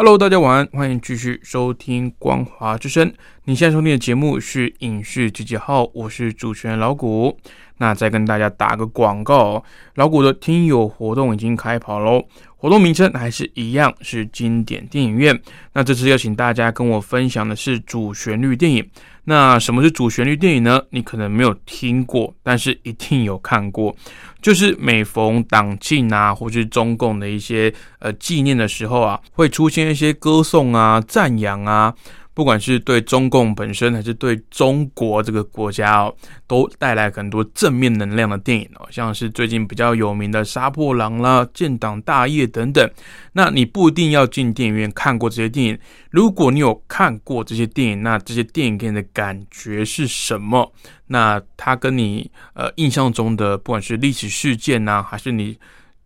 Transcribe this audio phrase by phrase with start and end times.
[0.00, 3.10] Hello，大家晚安，欢迎继续收听《光华之声》。
[3.46, 7.36] 你现在收听的节目是《影视集结号》，我是主持人老谷。
[7.78, 9.64] 那再跟大家打个广告，
[9.96, 12.24] 老谷的听友活动已经开跑喽。
[12.56, 15.36] 活动名称还是一样，是经典电影院。
[15.72, 18.88] 那这次要请大家跟我分享的是主旋律电影。
[19.28, 20.80] 那什么是主旋律电影呢？
[20.88, 23.94] 你可能没有听过，但是一定有看过。
[24.40, 31.94] 就是每逢党庆啊，或是中共的一些呃纪念的时候啊，会出现一些歌颂啊、赞扬啊。
[32.38, 36.14] 不管是对中共本身，还是对中国这个国家哦，
[36.46, 42.88] 都带来很多正面能量的电影哦，像是最近比较有名的《杀破狼》啦、《建党大业》等等。
[43.32, 45.78] 那你不一定要进电影院看过这些电影，
[46.12, 50.72] 如果你有看过这些电影，那这些电影给你的感觉是什么？
[51.08, 55.58] 那它跟你呃印象中的，不管是历史事件呐，还是你。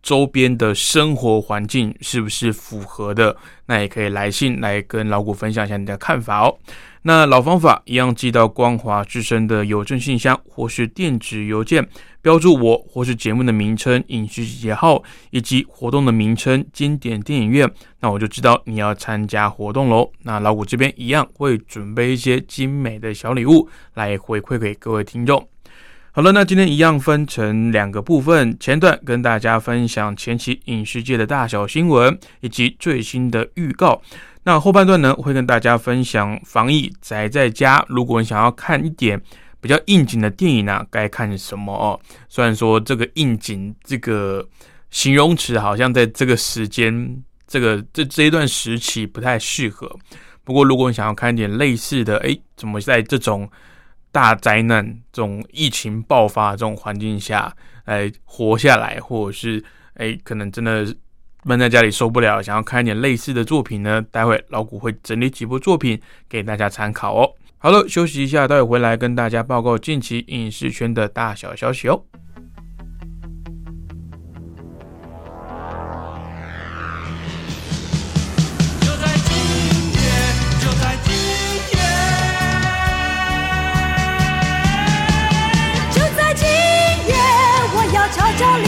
[0.03, 3.35] 周边的生活环境是不是符合的？
[3.65, 6.55] 那也可以来信来跟老谷分享一下你的看法哦。
[7.05, 11.85] 那老方法一样，寄到光华之声的邮政信箱或是电子邮件，
[12.21, 15.01] 标注我或是节目的名称、影视节号
[15.31, 20.09] 以及活动的名称“经典电影院”，那我就知道你要参加活动喽。
[20.23, 25.52] 那老谷这边一样会准备一些精美的小礼物来回馈给各位听众。
[26.15, 33.99] 好了，那今天一样分成两个部分，前段跟大家分享前期影视界的大小新闻以及最新的预告，
[34.43, 39.19] 那后半段呢会跟大家分享防疫宅在家，如果你想要看一点
[39.59, 41.99] 比较应景的电影呢，该看什么哦？
[42.29, 44.47] 虽然说这个应景这个
[44.91, 49.91] 形容词好像在这个时间这个这这一段时期不太适合，
[50.43, 53.49] 不过如果你想要看一点类似的，诶，怎么在这种
[54.13, 57.51] 大灾难这种疫情爆发这种环境下
[57.85, 59.61] 哎活下来，或者是
[59.95, 60.85] 哎，可能真的
[61.43, 63.99] 闷在家里受不了，想要看一点类似的作品呢？
[64.11, 67.33] 待会老谷会整理几部作品给大家参考哦。
[67.57, 72.03] 好了，休息一下，待会回来跟大家报告近期影视圈的大小消息哦。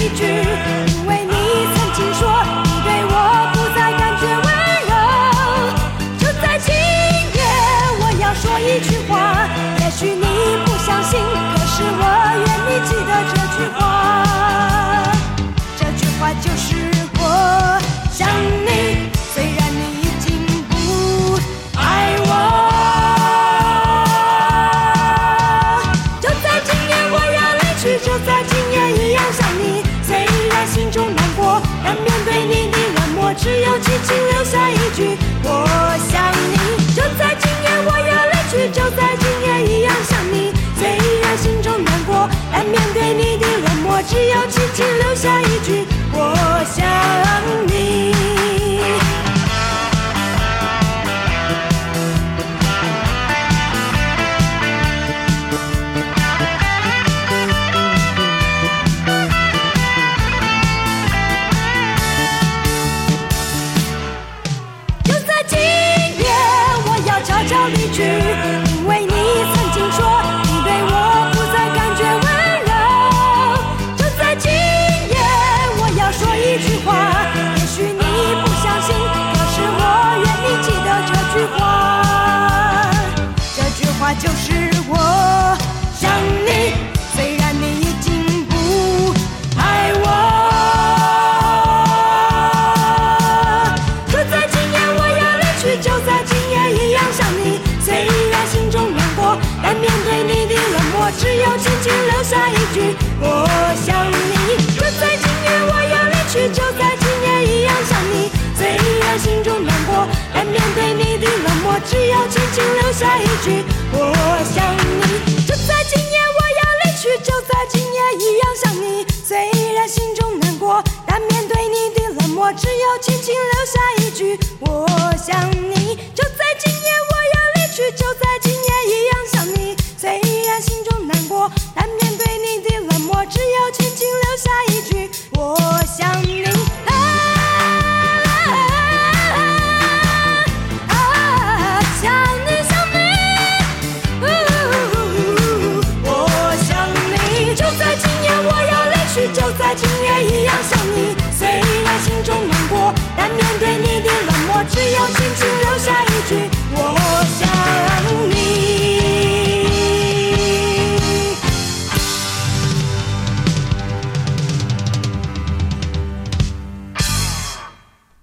[0.10, 0.85] 句。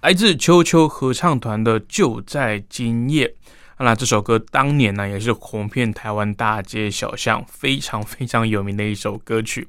[0.03, 3.25] 来自秋秋合唱团的《就在今夜》。
[3.77, 9.65] 那这首歌当年呢，也是红遍台湾大街小巷，非常非常有名的一首歌曲。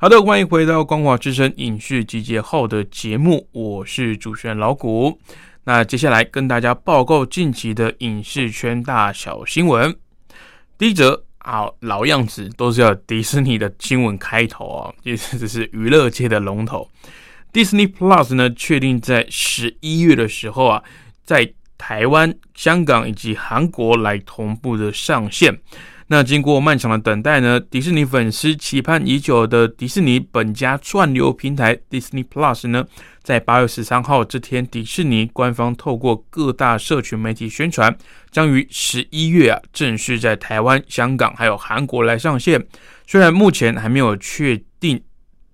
[0.00, 5.20] 好的，欢迎回到光华之声影视集结号的节目，我是主持人老谷。
[5.64, 9.94] 那接下来跟大家报告近期的影视圈大小新闻。
[10.78, 16.88] 第一则啊，老样子都是要迪士尼的新闻开头哦，意思这是娱乐界的龙头。
[17.52, 20.82] Disney Plus 呢，确定在十一月的时候啊，
[21.24, 25.58] 在台湾、香港以及韩国来同步的上线。
[26.08, 32.86] 那经过漫长的等待呢，迪士尼粉丝期盼已久的迪士尼本家串流平台 Disney Plus 呢，
[33.24, 37.98] 在八月十三号这天，迪士尼官方透过各大社群媒体宣传，
[38.30, 42.64] 将于十一月啊正式在台湾、香港还有韩国来上线。
[43.04, 45.02] 虽然目前还没有确定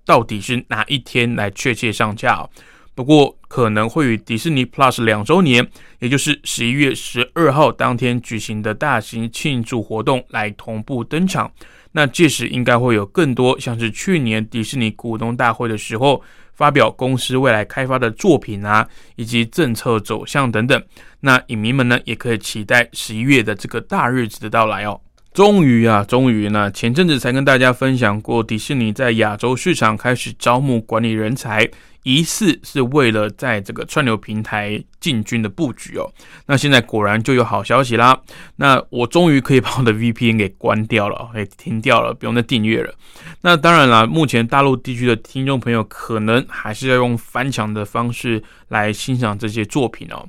[0.04, 2.50] 到底是哪一天来确切上架哦，
[2.94, 5.66] 不过可能会与迪士尼 Plus 两周年，
[6.00, 11.50] 也就是十一月十二号当天举行的大型庆祝活动来同步登场。
[11.92, 16.22] 那届时应该会有更多像是去年迪士尼股东大会的时候
[16.54, 20.82] 发表公司未来开发的作品啊，以及政策走向等等。
[21.20, 24.98] 那影迷们呢也可以期待十一月的这个大日子的到来哦。
[25.32, 26.70] 终于啊，终于呢！
[26.70, 31.66] 前阵子才跟大家分享过，迪士尼在亚洲市场开始招募管理人才，
[32.02, 36.12] 疑似是为了在这个串流平台进军的布局哦。
[36.44, 38.20] 那现在果然就有好消息啦！
[38.56, 42.94] 那我终于可以把我的 VPN 给关掉了，给 停掉了，不用再订阅了。
[43.40, 50.28] 那当然啦，目前大陆地区的听众朋友可能还是要用翻墙的方式来欣赏这些作品哦。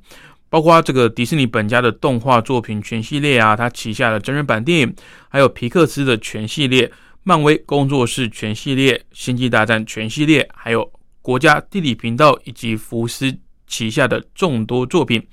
[0.53, 4.95] 包括这个迪士尼本家的动画作品全系列啊，它旗下的真人版电影，
[5.27, 6.91] 还有皮克斯的全系列、
[7.23, 10.87] 漫威工作室全系列、星际大战全系列，还有
[11.23, 13.35] 国家地理频道以及福斯
[13.65, 15.25] 旗下的众多作品，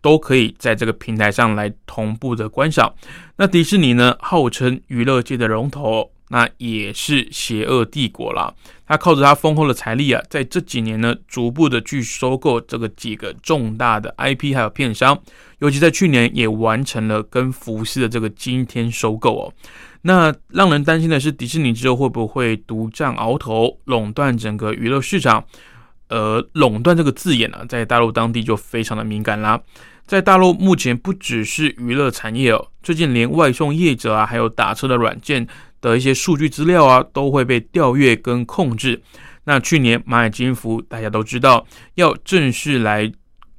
[0.00, 2.94] 都可以在这个平台上来同步的观赏。
[3.38, 6.12] 那迪士尼呢，号称娱乐界的龙头。
[6.32, 8.54] 那也是邪恶帝国啦。
[8.86, 15.20] 他靠着他丰厚的财力啊，在这几年呢，逐步的去收购这个几个重大的 IP 还有片商，
[15.58, 19.52] 尤其在去年也完成了跟福斯的这个惊天收购哦。
[20.02, 25.44] 那让人担心的是，迪士尼之后会不会独占鳌头，垄断整个娱乐市场？
[26.08, 29.60] 呃，垄断这个字眼呢，在大陆当地就非常的敏感啦。
[30.06, 35.46] 在大陆目前不只是娱乐产业哦，最近连外送业者啊，还有打车的软件。
[35.80, 39.02] 的一些数据资料啊，都会被调阅跟控制。
[39.44, 43.10] 那去年蚂蚁金服大家都知道，要正式来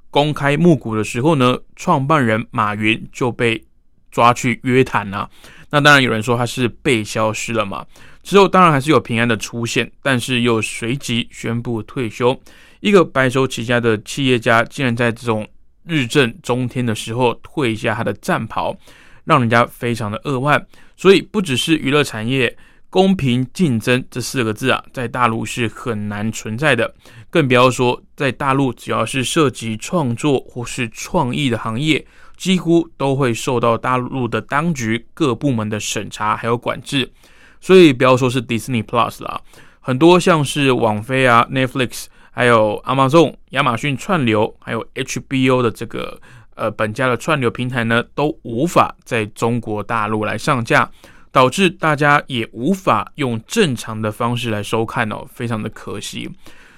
[0.09, 3.63] 公开募股的时候呢，创办人马云就被
[4.11, 5.29] 抓去约谈了。
[5.71, 7.85] 那当然有人说他是被消失了嘛，
[8.21, 12.39] 之后当然还是有平安的出现，但是又随即宣布退休。
[12.79, 15.47] 一个白手起家的企业家，竟然在这种
[15.85, 18.77] 日正中天的时候退下他的战袍。
[19.23, 20.65] 让人家非常的扼腕，
[21.01, 22.55] 所以不只是娱乐产业
[22.88, 26.93] 公平竞争这四个字啊，在大陆是很难存在的，
[27.31, 32.05] 更不要说在大陆只要是涉及创作或是创意的行业，
[32.38, 37.12] 几乎都会受到大陆的当局各部门的审查还有管制。
[37.60, 39.41] 所以不要说是 Disney Plus 啦，
[39.79, 46.22] 很多像是网飞啊、Netflix，还有 Amazon 亚马逊串流，还有 HBO 的这个。
[46.55, 50.89] 呃，本家的串流平台呢，都无法在中国大陆来上架，
[51.31, 56.29] 导致大家也无法用正常的方式来收看哦，非常的可惜。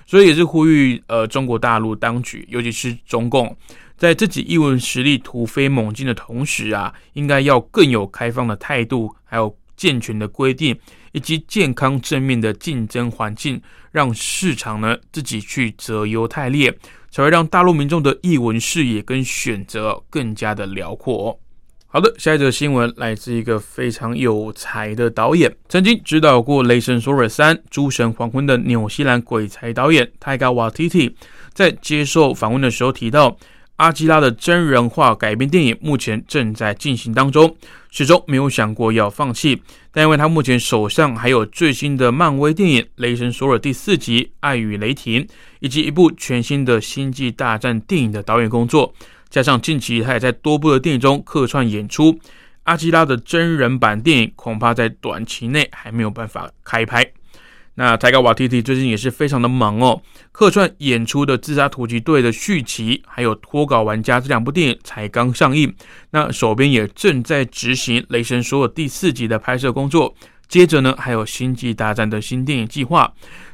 [0.06, 3.56] 所以也是呼吁呃，中国大陆当局，尤其是中共，
[3.98, 10.78] 在自己译文实力突飞猛进的同时啊，应该要更有开放的态度，还有健全的规定，
[11.14, 13.62] 以及健康正面的竞争环境，
[13.94, 16.78] 让市场呢自己去择优汰劣。
[17.16, 21.40] 才会让大陆民众的译文视野跟选择更加的辽阔。
[21.86, 31.16] 好的，下一则新闻来自一个非常有才的导演，曾经指导过《雷神索尔三》《诸神黄昏》的纽西兰鬼才导演泰加瓦提蒂，
[31.54, 33.38] 在接受访问的时候提到，
[33.76, 37.56] 阿基拉的真人化改编电影目前正在进行当中，
[37.94, 39.62] 始终没有想过要放弃。
[39.92, 45.22] 但因为他目前手上还有最新的漫威电影《雷神索尔》第四集《爱与雷霆》，
[45.60, 48.92] 以及一部全新的星际大战电影的导演工作，
[49.30, 52.18] 加上近期他也在多部的电影中客串演出，
[52.64, 57.06] 阿基拉的真人版电影恐怕在短期内还没有办法开拍。
[57.76, 60.02] 那泰戈瓦提提最近也是非常的忙哦，
[60.32, 65.74] 客串演出的《自杀突击队》的续集，还有《脱稿玩家》这两部电影才刚上映，
[66.12, 70.14] 那手边也正在执行《雷神所有》第四集的拍摄工作。
[70.48, 73.12] 接着呢，还有《星际大战》的新电影计划。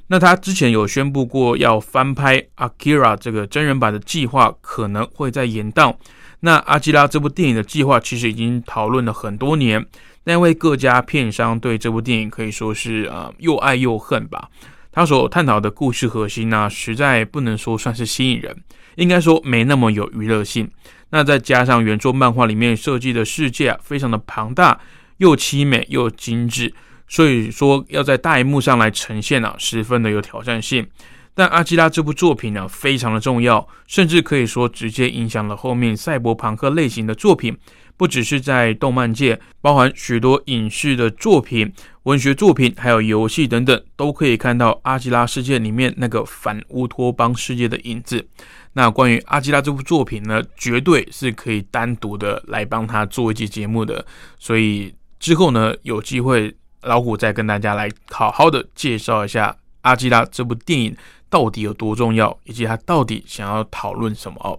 [0.08, 5.96] 那他之前有宣布过要翻拍《Akira》这个真人版的计划，可能会在延档。
[6.42, 9.86] 那《阿基拉》这部电影的计划其实已经讨论了很多年。
[10.30, 14.48] 那位各家片商对这部电影可以说是啊又爱又恨吧。
[14.92, 18.56] 他所探讨的故事核心呢，实在不能说算是吸引人，
[18.94, 20.70] 应该说没那么有娱乐性。
[21.10, 24.80] 那再加上原作漫画里面设计的世界啊，非常的庞大，
[25.18, 26.72] 又凄美又精致，
[27.08, 30.88] 所以说要在大荧幕上来呈现啊，十分的有挑战性。
[31.34, 37.58] 但阿基拉这部作品呢，非常的重要，甚至可以说直接影响了后面赛博朋克类型的作品。
[38.00, 41.70] 不只是在动漫界，包含许多影视的作品、
[42.04, 48.26] 文学作品，还有游戏等等，都可以看到阿基拉世界里面那个反乌托邦世界的影子。
[48.72, 54.06] 那关于阿基拉这部作品呢，绝对是可以单独的来帮他做一期节目的。
[54.38, 60.96] 所以之后呢，有机会老虎再跟大家来好好的介绍一下阿基拉这部电影
[61.30, 64.58] 到底有多重要，以及他到底想要讨论什么哦。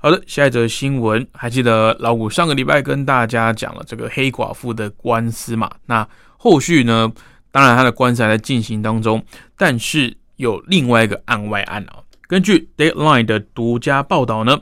[0.00, 5.68] 好的，下一则新闻，还记得老谷上个礼拜跟大家讲了这个黑寡妇的官司嘛？
[5.86, 7.12] 那后续呢？
[7.50, 9.20] 当然，他的官司还在进行当中，
[9.56, 11.96] 但是有另外一个案外案啊。
[12.28, 14.60] 根据 Deadline 的独家报道呢，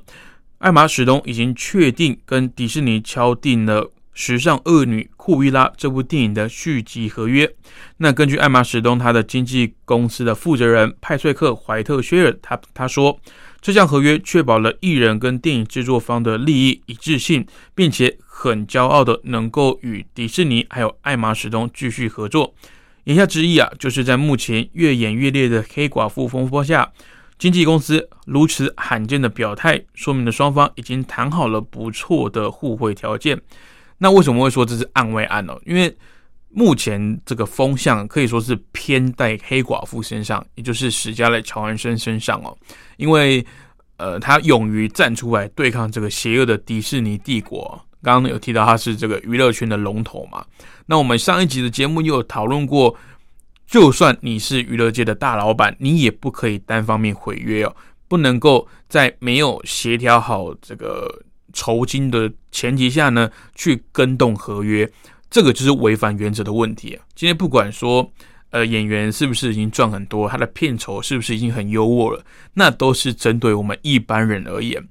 [0.57, 3.83] 艾玛史东已经确定跟迪士尼敲定了
[4.14, 7.52] 《时尚恶女库伊拉》这部电影的续集合约。
[7.99, 13.21] 那根据艾玛史东他的经纪公司的负责人派翠克怀特薛尔，他他说。
[13.61, 22.55] 这项合约确保了艺人跟电影制作方的利益一致性，并且很骄傲的能够与迪士尼还有爱马仕东继续合作。
[23.05, 26.93] 言下之意啊，就是在目前越演越烈的黑寡妇风波下，
[27.39, 33.41] 经纪公司如此罕见的表态，说明了双方已经谈好了不错的互惠条件。
[33.99, 35.57] 那为什么会说这是案外案呢？
[35.65, 35.97] 因为
[36.59, 42.57] 目前这个风向可以说是偏在黑寡妇身上，也就是史嘉蕾·乔安森身上哦，
[42.97, 43.45] 因为
[43.99, 47.79] 呃，他勇于站出来对抗这个邪恶的迪士尼帝国。
[48.03, 50.43] 刚刚有提到他是这个娱乐圈的龙头嘛？
[50.87, 52.97] 那我们上一集的节目又有讨论过，
[53.67, 57.77] 就算你是娱乐界的大老板，你也不可以单方面毁约哦，
[58.09, 61.23] 不能够在没有协调好这个
[61.53, 64.91] 酬金的前提下呢，去跟动合约。
[65.37, 67.05] 这个就是违反原则的问题啊！
[67.14, 68.11] 今天不管说，
[68.52, 72.25] 呃，演员是不是已经赚很多，他的片酬是不是已经很优渥了，
[72.55, 74.83] 那都是针对我们一般人而言。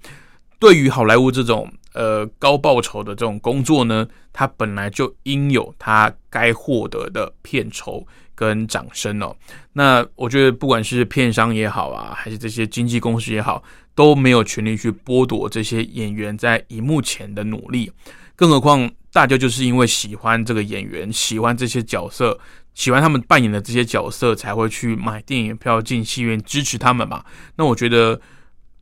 [0.59, 9.35] 对于好莱坞这种呃高报酬的这种工作呢，他本来就应有他该获得的片酬跟掌声哦。
[9.73, 13.63] 那我觉得不管是片商也好啊，还是这些经纪公司也好，
[13.95, 17.91] 都没有权利去剥夺这些演员在荧幕前的努力，
[18.35, 18.89] 更何况。
[19.11, 22.37] 大家就是因为喜欢这个演员，喜欢这些角色，
[22.73, 27.23] 喜欢他们扮演的这些角色，才会去买电影票进戏院支持他们嘛。
[27.55, 28.19] 那我觉得，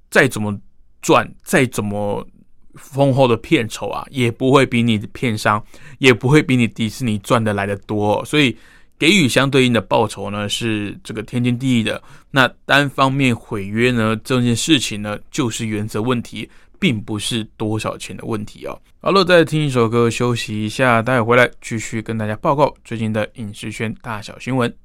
[0.09, 0.59] 再怎么
[1.03, 2.27] 赚，再怎么
[2.73, 5.63] 丰厚的片酬啊，也不会比你的片商，
[5.99, 8.25] 也不会比你迪士尼赚的来的多。
[8.25, 8.57] 所以，
[8.97, 12.01] 给予相对应的报酬呢，是这个天经地义的。
[12.31, 16.49] 那单方面毁约呢，这件事情呢，就是原则问题。
[16.83, 18.77] 并不是多少钱的问题哦。
[18.99, 24.82] 好了，再听一首歌休息一下，待会回来继续跟大家报告最近的影视圈大小新闻。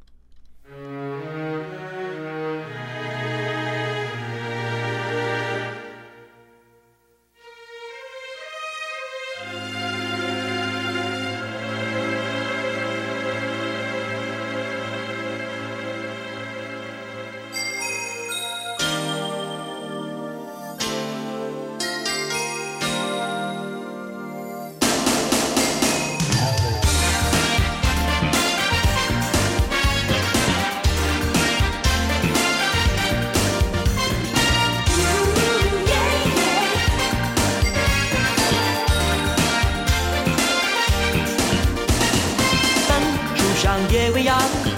[43.91, 44.37] 也未央，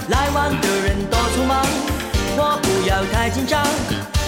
[0.09, 1.65] 来往的人多匆忙，
[2.37, 3.63] 我不要太紧张，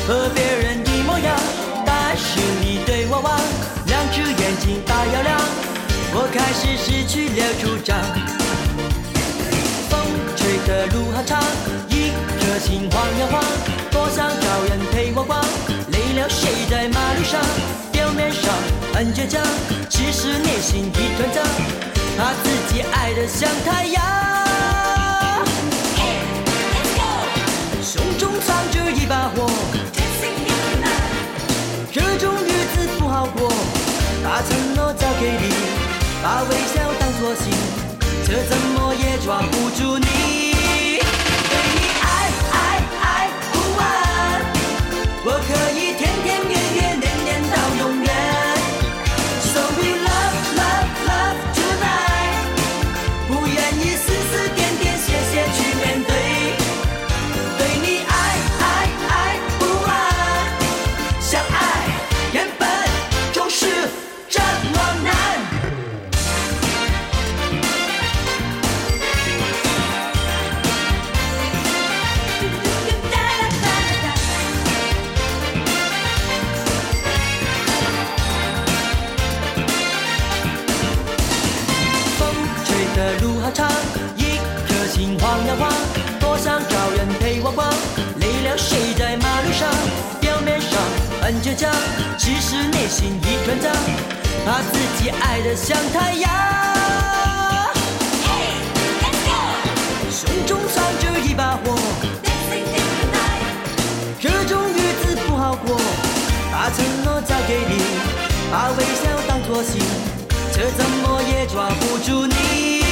[0.07, 1.35] 和别人一模样，
[1.85, 3.39] 但是你对我望，
[3.87, 5.39] 两只眼睛大又亮，
[6.13, 7.97] 我开始失去了主张。
[9.89, 9.99] 风
[10.35, 11.41] 吹的路好长，
[11.89, 13.43] 一颗心晃呀晃，
[13.91, 15.39] 多想找人陪我逛，
[15.91, 17.39] 累了睡在马路上，
[17.91, 18.53] 表面上
[18.93, 19.41] 很倔强，
[19.89, 21.41] 其实内心一团糟，
[22.17, 24.52] 怕自己爱得像太阳。
[28.43, 29.49] 胸中藏着一把火，
[31.91, 33.49] 这种日子不好过。
[34.23, 35.53] 把承诺交给你，
[36.21, 37.51] 把微笑当作信，
[38.25, 40.52] 却怎么也抓不住你。
[91.23, 91.71] 很倔强，
[92.17, 93.69] 其实内心一团糟，
[94.45, 96.29] 怕自己爱得像太阳。
[100.11, 101.79] 胸中藏着一把火，
[104.19, 105.79] 这种日子不好过，
[106.51, 107.81] 把承诺交给你，
[108.51, 109.81] 把微笑当作信，
[110.51, 112.82] 却怎么也抓不住你。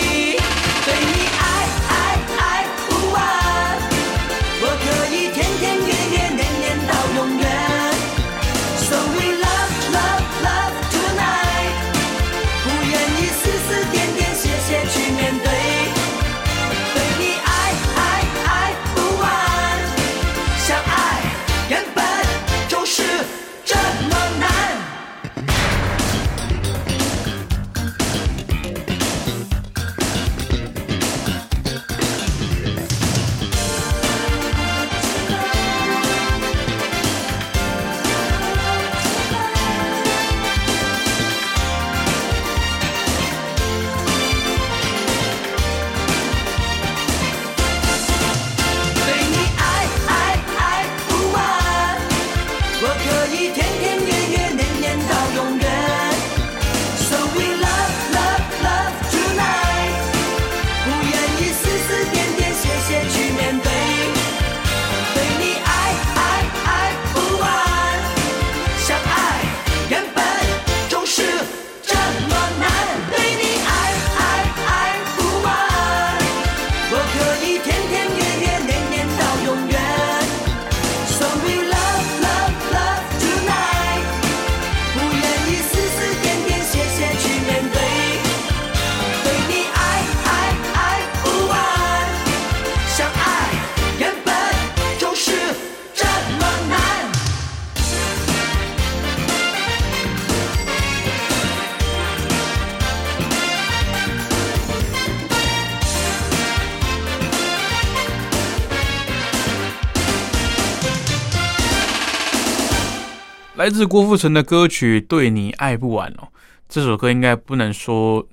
[113.61, 116.27] 来自郭富城的歌曲《对你爱不完》哦，
[116.67, 118.27] 这首歌应该不能说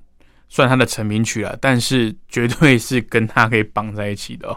[0.48, 4.56] 算他的成名曲了，但是绝对是跟他可以绑在一起的哦。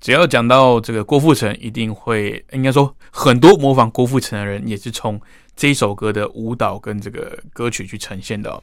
[0.00, 5.20] 只要讲到这个郭富城，一定会应该说很多模仿郭富城的人也是从
[5.54, 8.62] 这首歌的舞蹈跟这个歌曲去呈现的、哦。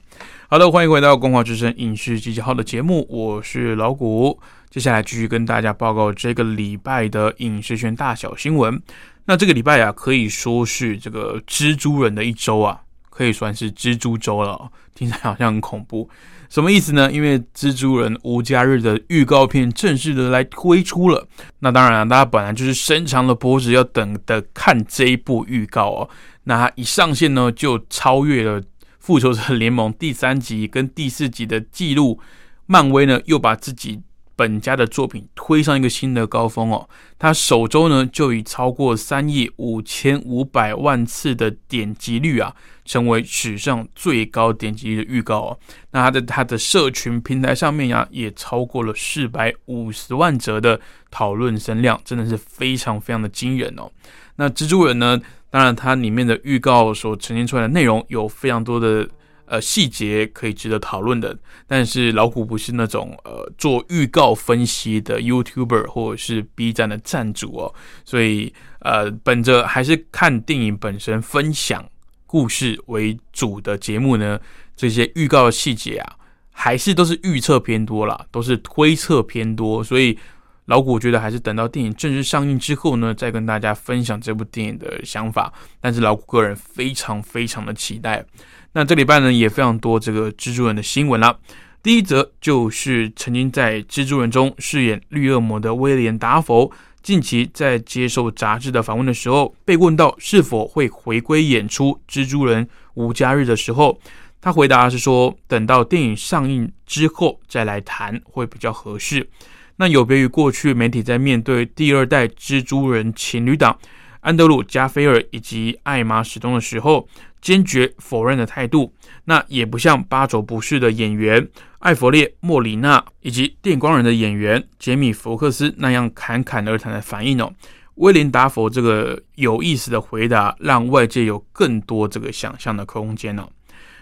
[0.50, 4.40] 好的，欢迎回到《光华之声影视集结号》的节目，我是老谷。
[4.76, 8.78] 接下来继续跟大家报告这个礼拜的影视圈大小新闻。
[9.24, 16.10] 那这个礼拜啊，可以说是这个蜘蛛人的一周啊，可以算是蜘蛛周了、听起来好像很恐怖。
[16.50, 17.10] 什么意思呢？
[17.10, 21.26] 因为蜘蛛人无假日的预告片正式的来推出了。
[21.60, 26.10] 那当然啊，大家本来就是伸长了脖子要等的看这一部预告哦。
[26.44, 28.62] 那一上线呢，就超越了
[29.00, 32.20] 《复仇者联盟》第三集跟第四集的记录。
[32.66, 34.02] 漫威呢，又把自己
[34.36, 36.90] 本家的作品推上一个新的高峰哦。
[37.18, 45.60] 他首周呢就以超过三亿五千五百万次的点击率啊，成为史上最高点击率的预告哦。
[45.92, 53.90] 那他的他的社群平台上面呀，也超过了四百五十万则的讨论声量，真的是非常非常的惊人哦。
[54.36, 55.20] 那蜘蛛人呢，
[55.50, 59.08] 当然它里面的预告所呈现出来的内容有非常多的。
[59.48, 71.88] 呃，细节可以值得讨论的，但是老虎不是那种呃做预告分析的 YouTuber 或者是 B 站的站主哦，所以呃，本着还是看电影本身分享
[72.26, 74.40] 故事为主的节目呢，
[74.76, 76.16] 这些预告的细节啊，
[76.52, 80.18] 还是都是预测偏多啦，都是推测偏多，所以
[80.66, 85.54] 老虎觉得还是等到电影正式上映之后呢，再跟大家分享这部电影的想法。
[85.80, 88.26] 但是老谷个人非常非常的期待。
[88.74, 91.40] 那这礼拜呢也非常多这个蜘蛛人的新闻了。
[91.84, 96.72] 第一则就是曾经在蜘蛛人中饰演绿恶魔的威廉达佛，
[97.04, 104.00] 近期在接受杂志的访问的时候，被问到是否会回归演出蜘蛛人无家日的时候，
[104.42, 109.30] 他回答是说，等到电影上映之后再来谈会比较合适。
[109.78, 113.78] 那有别于过去媒体在面对第二代蜘蛛人情侣档
[114.22, 117.08] 安德鲁加菲尔以及艾玛史东的时候。
[117.42, 118.92] 坚决否认的态度，
[119.26, 127.54] 那也不像八轴不是的演员艾弗列·莫里纳以及电光人的演员杰米·福克斯那样侃侃而谈的反应哦。
[127.98, 133.48] 威廉·达佛这个有意思的回答，让外界有更多这个想象的空间哦。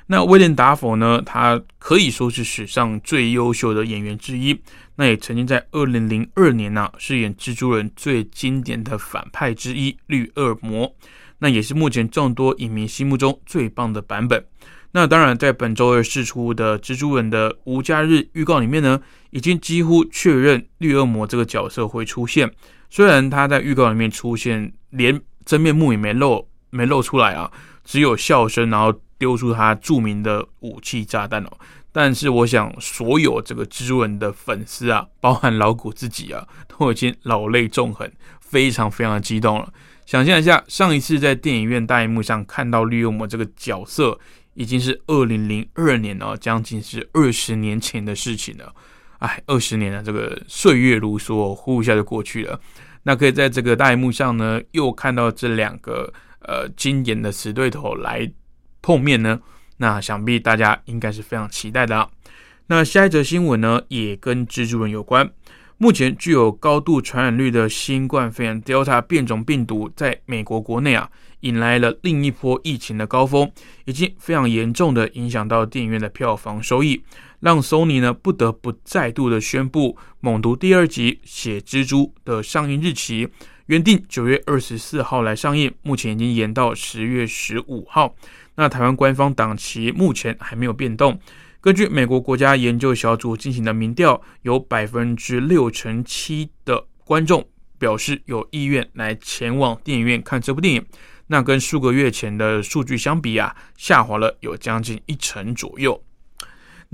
[0.08, 4.58] 那威廉·达佛呢，他可以说是史上最优秀的演员之一，
[4.96, 10.96] 那也曾经在二零零二年呢饰演蜘蛛人最经典的反派之一绿恶魔。
[11.40, 14.46] 那也是目前众多影迷心目中最棒的版本。
[14.96, 19.02] 那当然，在本周二释出的《蜘蛛人》的无假日预告里面呢，
[19.32, 22.50] 已经几乎确认绿恶魔这个角色会出现。
[22.92, 27.52] 虽然他在预告里面出现，连真面目也没露，没露出来啊，
[27.84, 31.50] 只有笑声，然后丢出他著名的武器炸弹哦。
[31.96, 39.72] 但是，我想所有这个蜘蛛人的粉丝啊， 包含老谷自己啊， 都已经老泪纵横，非常非常的激动了。
[40.06, 44.20] 想象一下，上一次在电影院大荧幕上看到绿恶魔这个角色，
[44.56, 48.74] 已经是二零零二年了，将近是二十年前的事情了。
[49.20, 52.60] 哎，二十年了，这个岁月如梭，呼一下就过去了。
[53.04, 58.30] 那可以在这个大荧幕上呢，又看到这两个呃经典的死对头来
[58.82, 59.40] 碰面呢，
[59.84, 62.10] 那想必大家应该是非常期待的。
[62.68, 65.30] 那下一则新闻呢，也跟蜘蛛人有关。
[65.78, 71.10] 目前具有高度传染率的新冠肺炎 Delta 变种病毒，在美国国内啊，
[71.42, 73.52] 引来了另一波疫情的高峰，
[73.84, 77.04] 已经非常严重的影响到电影院的票房收益，
[77.42, 83.28] 让 Sony 呢不得不再度的宣布《猛毒》第二集《血蜘蛛》的上映日期，
[83.66, 88.16] 原定九月二十四号来上映，目前已经延到十月十五号。
[88.56, 91.20] 那台湾官方档期目前还没有变动。
[91.60, 100.86] 根据美国国家研究小组进行的民调，有百分之六成七的观众表示有意愿来前往电影院看这部电影。
[101.28, 106.04] 那跟数个月前的数据相比啊，下滑了有将近一成左右。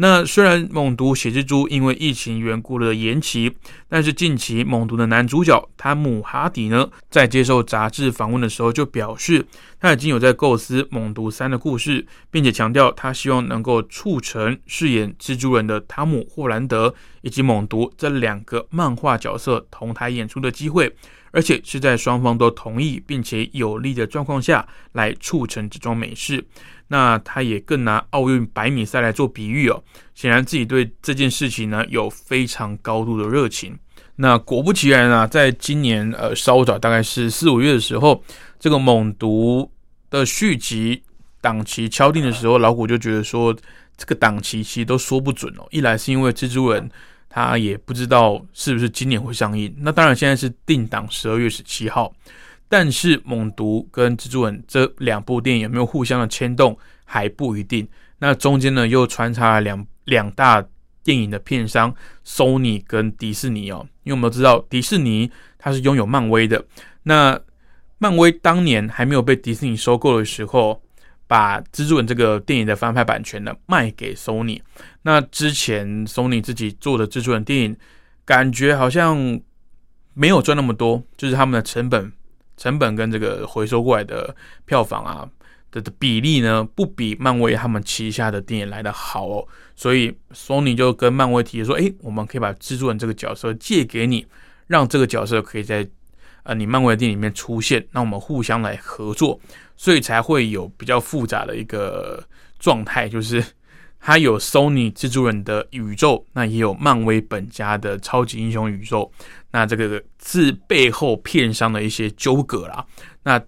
[0.02, 3.54] 那虽然《猛毒血蜘蛛》因为疫情缘故的延期，
[3.90, 9.46] 但是近期《猛毒》的男主角汤姆哈迪呢，在接受杂志访问的时候就表示，
[9.78, 20.96] 他已经有在构思《猛毒三》的故事，并且强调他希望能够促成饰演蜘蛛人的汤姆霍兰德以及猛毒这两个漫画角色同台演出的机会，
[21.32, 26.44] 而且是在双方都同意并且有利的状况下来促成这桩美事。
[26.88, 29.84] 那他也更拿奥运百米赛来做比喻哦，
[30.15, 33.78] 显然自己对这件事情呢有非常高度的热情。
[34.15, 38.24] 那果不其然啊，在今年呃稍早大概是四五月的时候，
[38.60, 39.72] 这个猛毒
[40.10, 41.04] 的续集
[41.39, 43.56] 档期敲定的时候，老虎就觉得说
[43.96, 45.68] 这个档期其实都说不准哦。
[45.70, 46.89] 一来是因为蜘蛛人
[47.30, 52.12] 他也不知道是不是今年会上映，那当然现在是定档十二月十七号。
[52.72, 57.88] 但是《猛毒》跟《蜘蛛人》这两部电影有没有互相的牵动还不一定。
[58.20, 60.63] 那中间呢又穿插了两两大
[61.04, 61.92] 电影的片商
[62.24, 63.88] ，Sony 跟迪士尼哦。
[64.04, 66.63] 因为我们都知道迪士尼它是拥有漫威的。
[67.02, 67.39] 那
[67.98, 70.80] 漫威当年还没有被迪士尼收购的时候，
[71.30, 74.60] 把《蜘蛛人》这个电影的翻拍版权呢卖给 Sony。
[75.04, 77.78] 那之前 Sony 自己做的《蜘蛛人》电影，
[78.26, 79.39] 感觉好像
[80.15, 82.12] 没有赚那么多，就是他们的成本。
[82.58, 85.30] 成本跟这个回收过来的票房啊，
[85.72, 89.48] 的的比例呢，不比漫威他们旗下的电影来的好哦。
[89.76, 94.26] 所以 Sony 就跟漫威提说：“诶，我们可以把蜘蛛人这个角色借给你，
[94.68, 95.88] 让这个角色可以在
[96.43, 99.39] 呃你漫威的电影里面出现，那我们互相来合作，
[99.75, 102.23] 所以才会有比较复杂的一个
[102.60, 103.43] 状态，就是
[103.99, 109.12] 它有 Sony 蜘蛛人的宇宙，那也有漫威本家的超级英雄宇宙，
[109.52, 112.86] 那这个是背后片商的一些纠葛啦。
[113.23, 113.41] 那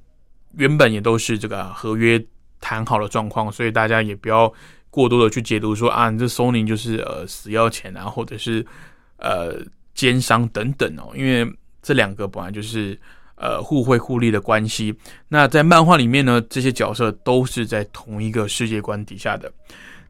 [0.57, 2.23] 原本也都是这个合约
[2.59, 4.53] 谈好的状况，所以大家也不要。”
[4.91, 8.67] 过多的去解读说啊，这 Sony 就是呃死要钱啊，或者是
[9.15, 9.55] 呃
[9.95, 11.49] 奸商等等哦，因为
[11.81, 12.99] 这两个本来就是
[13.35, 14.93] 呃互惠互利的关系。
[15.27, 19.51] 那在漫画里面呢，这些角色都是在同一个世界观底下的。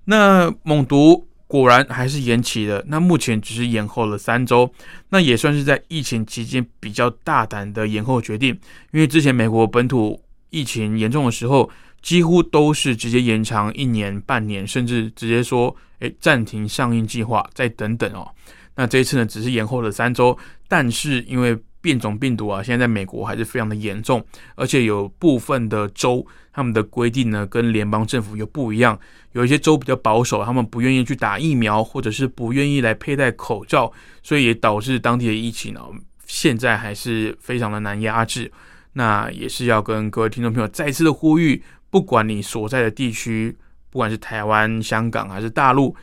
[0.05, 4.71] 那猛毒果然还是延期的，那目前只是延后了三周，
[5.09, 8.57] 那也算是在疫情期间比较大胆的延后决定，
[8.91, 11.69] 因为之前美国本土疫情严重的时候。
[12.01, 18.27] 几乎都是直接延长一年、半年，甚至直接说，诶暂停上映计划，再等等哦。
[18.75, 24.23] 那这一次呢，只是延后了三周，但是因为变种病毒啊，现在在美国还是非常的严重，
[24.55, 28.99] 而且有部分的州他们的规定呢，跟联邦政府又不一样，
[29.33, 35.81] 有一些州比较保守，他们不愿意去打疫苗，或者是不愿意来佩戴口罩，所以也导致当地的疫情呢，
[36.25, 38.51] 现在还是非常的难压制。
[38.93, 41.63] 那也是要跟各位听众朋友再次的呼吁。
[41.89, 43.53] 不管你所在的地区，
[43.89, 45.93] 不管是台湾、香港还是大陆，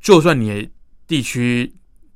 [0.00, 0.70] 就算你的
[1.06, 1.72] 地区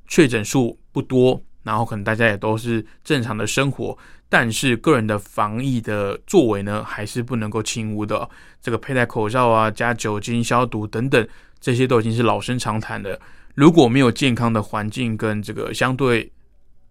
[0.07, 3.97] 确诊数不多，然后可能大家也都是正常的生活，
[4.29, 8.29] 但是个人的防疫的作为呢，还是不能够轻忽的。
[8.61, 11.27] 这个佩戴口罩啊，加酒精消毒等等，
[11.59, 13.19] 这些都已经是老生常谈的。
[13.53, 16.31] 如果没有健康的环境跟这个相对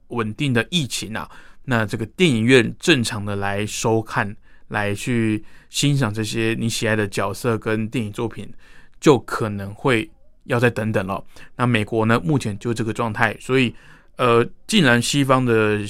[0.08, 1.30] 稳定的疫情啊，
[1.64, 4.36] 那这个电影院正常的来收看。
[4.68, 8.50] 来去欣赏这些你喜爱的角色跟电影作品，
[8.98, 10.10] 就可能会
[10.44, 11.22] 要再等等了。
[11.56, 13.74] 那美国呢，目前就这个状态，所以
[14.16, 15.80] 呃，既然西方的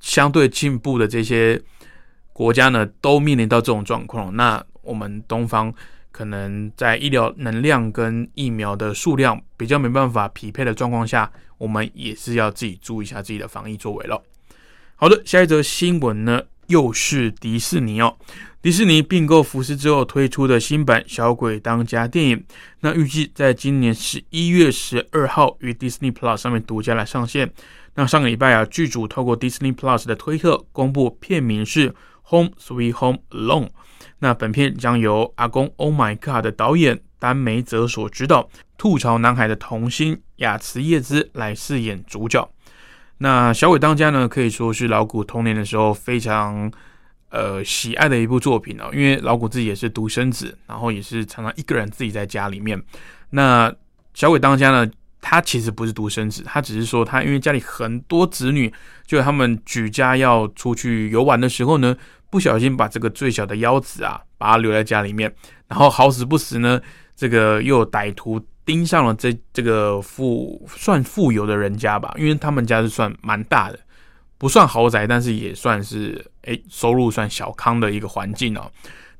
[0.00, 1.60] 相对进步的这些
[2.32, 5.72] 国家呢，都面临到这种状况，那我们东方
[6.12, 14.22] 可能在医疗能量跟疫苗的数量比较没办法匹配的状况下，我们也是要自己注意一下自己的防疫作为了。
[14.94, 16.42] 好的，下一则新闻呢？
[16.68, 18.16] 又是迪士尼哦，
[18.66, 22.44] 迪士尼并购福斯之后推出的新版《小鬼当家》电影，
[22.80, 27.48] 那预计在今年十一月十二号于 Disney Plus 上面独家来上线。
[27.94, 31.90] 那上个礼拜啊，剧组透过 Disney Plus 的推特公布片名是
[32.30, 33.66] 《Home Sweet Home Alone》。
[34.18, 42.50] 那本片将由《阿公 Oh My God》的导演丹梅泽所指导，吐槽男孩的童星雅慈叶姿来饰演主角。
[43.18, 46.68] 那小鬼当家呢，可以说是老谷童年的时候非常
[47.36, 48.88] 呃喜爱的一部作品哦。
[48.92, 52.82] 因为老谷自己也是独生子，然后也是常常一个人自己在家里面。
[53.30, 53.72] 那
[54.14, 58.72] 小鬼当家呢，他其实不是独生子，他只是说他因为家里很多子女，
[59.06, 61.94] 就他们举家要出去游玩的时候呢，
[62.30, 65.34] 不小心把这个最小的幺子啊，把他留在家里面，
[65.68, 66.80] 然后好死不死呢，
[67.14, 68.40] 这个又有歹徒。
[68.66, 73.78] 盯上了这这个富算富有的人家吧，因为他们家是算蛮大的，
[74.38, 78.70] 不算豪宅，但是也算是诶收入算小康的一个环境哦。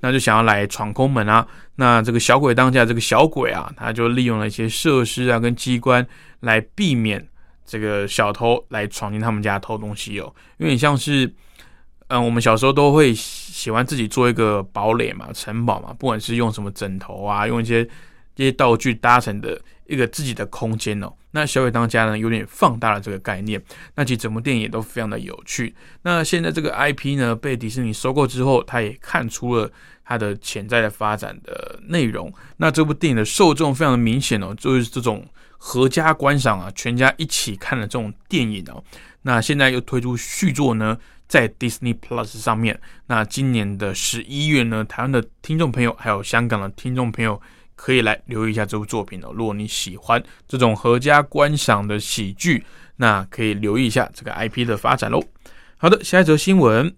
[0.01, 1.47] 那就想要来闯空门啊。
[1.77, 6.07] 那这个小鬼当家这个小鬼啊，他就利用了一些设施啊跟机关
[6.41, 7.27] 来避免
[7.65, 10.33] 这个小偷来闯进他们家偷东西哦。
[10.59, 11.33] 因为像是
[12.09, 17.89] 嗯，我们小时候都会喜欢自己做一个堡垒嘛、城堡嘛，不管是用什么枕头啊，用一些。
[18.37, 23.61] 这些道具搭成的一个自己的空间哦，那小鬼当家呢有点放大了这个概念，
[23.95, 25.75] 那其实整部电影也都非常的有趣。
[26.03, 29.71] 那现在这个 IP 呢被迪士尼收购之后，他也看出了
[30.05, 32.33] 它的潜在的发展的内容。
[32.59, 38.85] 那这部电影的受众非常的明显哦，就是这种合家观赏啊，全家一起看的这种电影哦。
[39.23, 42.79] 那现在又推出续作呢，在 Disney Plus 上面。
[43.07, 47.41] 那今年的十一月呢，台湾的听众朋友还有香港的听众朋友。
[47.77, 49.31] 可以来留意一下这部作品哦。
[49.33, 52.65] 如果你喜欢这种合家观赏的喜剧，
[52.97, 55.23] 那可以留意一下这个 IP 的发展喽。
[55.77, 56.93] 好的，下一则新闻：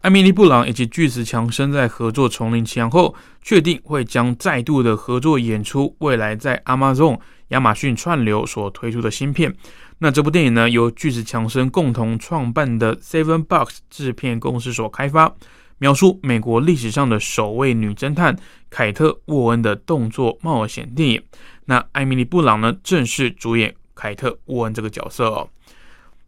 [0.00, 9.54] 艾米丽·布朗以及巨石强森在合作《丛林奇案》后，确定会将再度的合作演出未来在 Amazon 亚马逊串流所推出的新片。
[9.98, 15.34] 那这部电影呢，由巨石强森共同创办的 Seven Box 制片公司所开发。
[15.82, 18.38] 描述美国历史上的首位女侦探
[18.70, 21.20] 凯特·沃恩的动作冒险电影。
[21.64, 25.50] 那艾米丽·布朗呢，正式主演凯特·沃恩这个角色哦。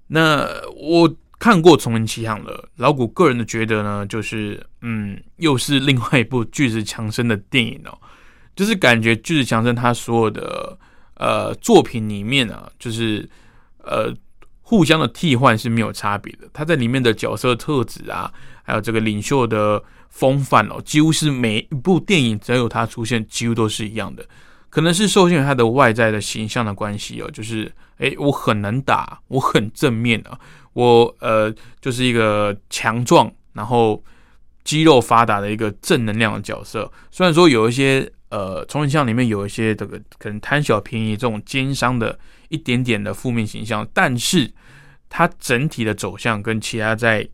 [0.08, 7.96] 那我看过《丛林奇航》了，老谷个人的觉得呢，就是嗯，又是另外一部巨石强森的电影哦，
[8.56, 10.76] 就是感觉巨石强森他所有的
[11.14, 13.30] 呃作品里面啊，就是
[13.78, 14.12] 呃
[14.62, 18.32] 互相的替换是没有差别的，他在里面的角色特质啊，
[18.64, 24.26] 还有这个领袖的风范哦，几乎是每一部电影只要有他出现，几乎都是一样的。
[24.68, 30.36] 可能是受限于他的外在的形象的关系哦，就是诶，我很能打，我很正面啊，
[30.72, 34.02] 我呃就是一个强壮，然后
[34.64, 36.90] 肌肉发达的一个正能量的角色。
[37.12, 44.52] 虽然说有一些呃，从影像里面有一些这个可能贪小便宜这种奸商的一点点的负面形象，但是
[45.08, 47.28] 它整体的走向跟其他在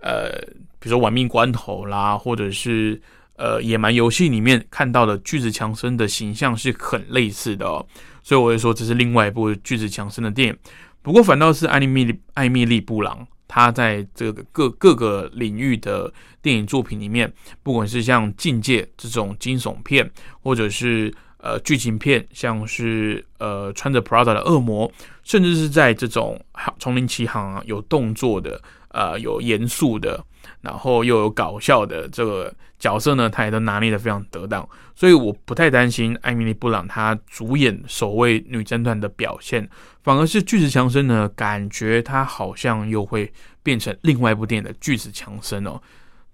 [0.00, 0.30] 呃，
[0.78, 3.00] 比如说玩命关头啦，或者是。
[3.38, 7.86] 呃，野蛮游戏里面看到的巨子强森的形象是很类似的哦，
[8.22, 10.56] 所以我会说这是另外一部巨子强森的电影。
[11.02, 17.30] 不过反倒是艾米丽艾米丽布朗，她在这个各各个领域的电影作品里面，
[17.62, 20.10] 不管是像《境界》这种惊悚片，
[20.42, 24.90] 或者是呃剧情片，像是呃穿着 Prada 的恶魔，
[25.24, 26.42] 甚至是在这种
[26.78, 28.62] 丛林奇航啊有动作的，
[28.96, 30.24] 呃有严肃的。
[30.62, 39.68] 然后又有搞笑的这个角色呢，他也都拿捏的非常得当，所以我不太担心艾米丽布朗她主演首位女侦探的表现，
[40.02, 43.32] 反而是巨石强森呢，感觉他好像又会
[43.62, 45.80] 变成另外一部电影的巨石强森哦，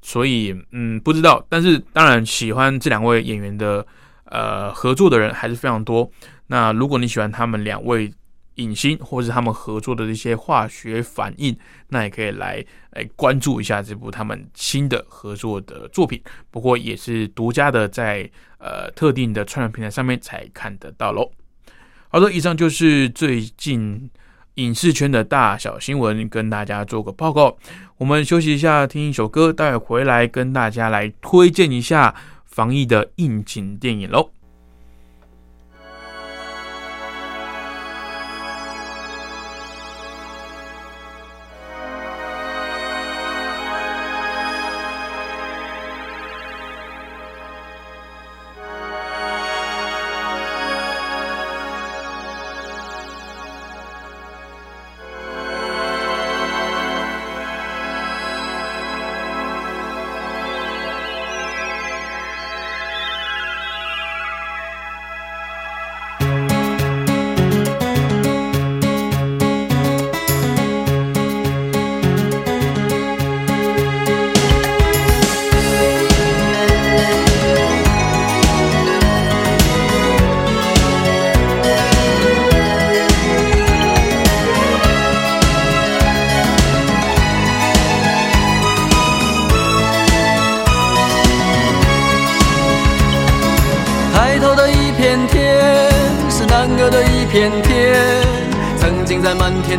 [0.01, 3.87] 所以嗯不知道，但是当然喜欢这两位演员的
[4.27, 6.11] 呃合作的人还是非常多。
[6.46, 8.11] 那如果你喜欢他们两位，
[8.57, 11.57] 影星，或是他们合作的这些化学反应，
[11.88, 16.21] 那也可以来来关注一下这部他们新的合作的作品。
[16.51, 21.31] 不过也是独家的，在呃特定的串流平台上面才看得到喽。
[22.09, 24.11] 好的，以上就是最近
[24.57, 27.57] 影视圈的大小新闻，跟大家做个报告。
[27.97, 34.31] 我们休息一下，听一首歌，待会回来跟大家来推荐一下防疫的应景电影喽。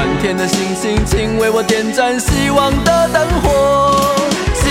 [0.00, 3.92] 满天的星星，请为我点燃希望的灯火。
[4.54, 4.64] 星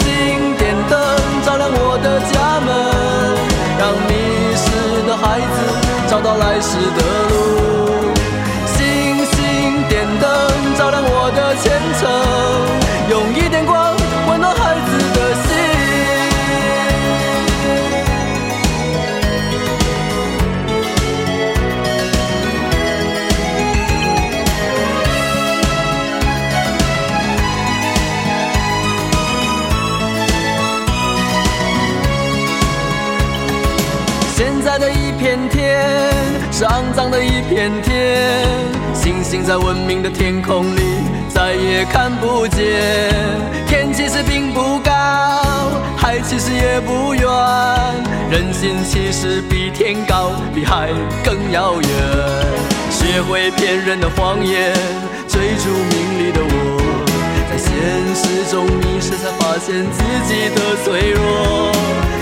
[0.00, 0.98] 星点灯，
[1.46, 2.68] 照亮我的家门，
[3.78, 4.10] 让迷
[4.58, 4.66] 失
[5.06, 5.56] 的孩子
[6.10, 8.10] 找到来时的路。
[8.74, 10.26] 星星点灯，
[10.76, 12.10] 照亮我的前程，
[36.62, 38.46] 是肮脏的一片天，
[38.94, 40.80] 星星在文明的天空里
[41.28, 42.62] 再也看不见。
[43.66, 44.92] 天其实并不高，
[45.96, 47.26] 海其实也不远，
[48.30, 50.90] 人心其实比天高，比海
[51.24, 51.90] 更遥远。
[52.92, 54.72] 学会骗人的谎言，
[55.26, 57.04] 追逐名利的我，
[57.50, 57.72] 在现
[58.14, 61.72] 实中迷失，才发现自己的脆弱。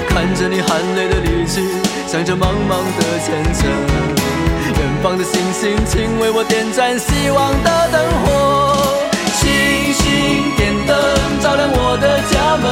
[0.08, 1.60] 看着你含泪的离去。
[2.06, 3.70] 想着茫茫的前程，
[5.00, 8.76] 远方的星星，请为我点盏希望的灯火。
[9.32, 9.48] 星
[9.94, 10.94] 星点灯，
[11.40, 12.68] 照亮我的家门，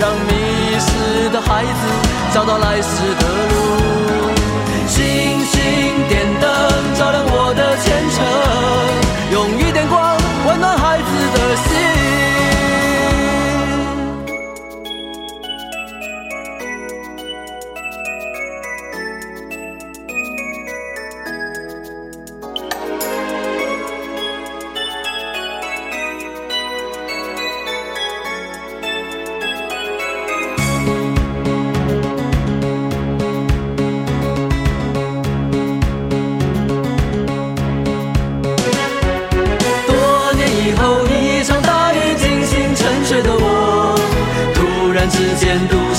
[0.00, 0.32] 让迷
[0.82, 1.82] 失的孩子
[2.34, 3.54] 找到来时的路。
[4.88, 4.98] 星
[5.46, 5.62] 星
[6.08, 6.50] 点灯，
[6.98, 8.18] 照亮我的前程，
[9.30, 10.16] 用一点光，
[10.48, 11.04] 温暖孩子
[11.38, 12.01] 的心。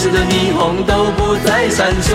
[0.04, 2.12] 间，都市的霓虹都不再闪烁，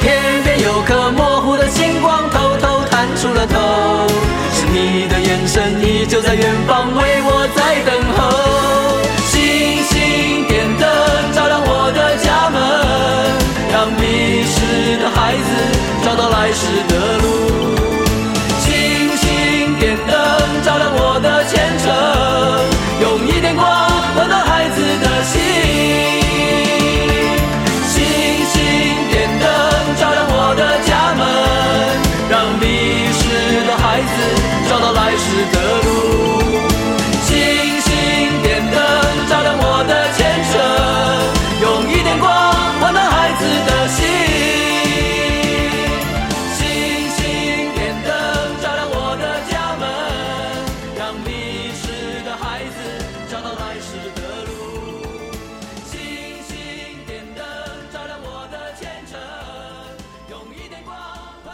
[0.00, 4.08] 天边有颗模糊的星光偷偷探出了头。
[4.52, 8.98] 是你的眼神，依旧在远方为我在等候。
[9.28, 10.88] 星星点灯，
[11.32, 12.60] 照亮我的家门，
[13.72, 15.50] 让迷失的孩子
[16.04, 17.51] 找到来时的路。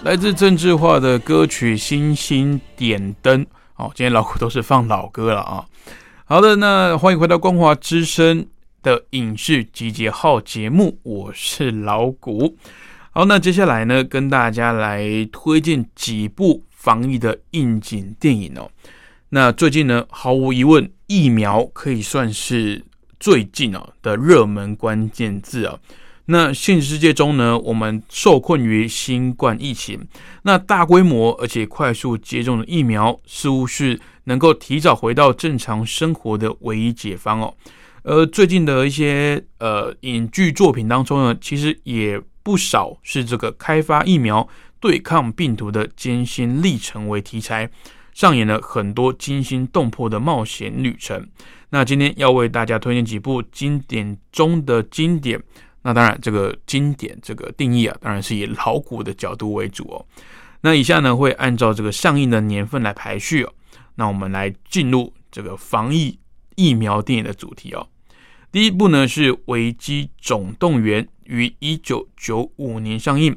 [0.09, 3.44] 来自政治化的歌曲《星星点灯》。
[3.76, 5.66] 哦，今天老古都是放老歌了啊。
[6.24, 8.46] 好的，那欢迎回到光华之声
[8.82, 12.56] 的影视集结号节目，我是老谷。
[13.11, 18.70] 好，那接下来呢，跟大家来推荐几部防疫的应景电影哦。
[19.28, 22.82] 那最近呢，毫无疑问，疫苗可以算是
[23.20, 25.78] 最近哦的热门关键字啊。
[26.31, 30.07] 那现实世界中呢，我们受困于新冠疫情，
[30.43, 37.55] 那大规模而且快速接种的疫苗，似乎是能够提早回到正常生活的唯一解方哦。
[38.03, 44.47] 而最近的一些呃影剧作品当中呢，其实也不少是这个开发疫苗、
[44.81, 47.70] 对抗病毒的艰辛历程为题材，
[48.12, 51.26] 上演了很多惊心动魄的冒险旅程。
[51.70, 55.43] 那今天要为大家推荐几部经典中的经典。
[55.83, 60.05] 那当然，这个经典这个定义啊，当然是以老古的角度为主哦。
[60.61, 63.53] 那以下呢，会按照这个上映的年份来排序哦。
[63.95, 66.18] 那我们来进入这个防疫
[66.57, 67.87] 疫苗电影的主题哦。
[68.51, 73.37] 第一部呢是《危机总动员》，于一九九五年上映。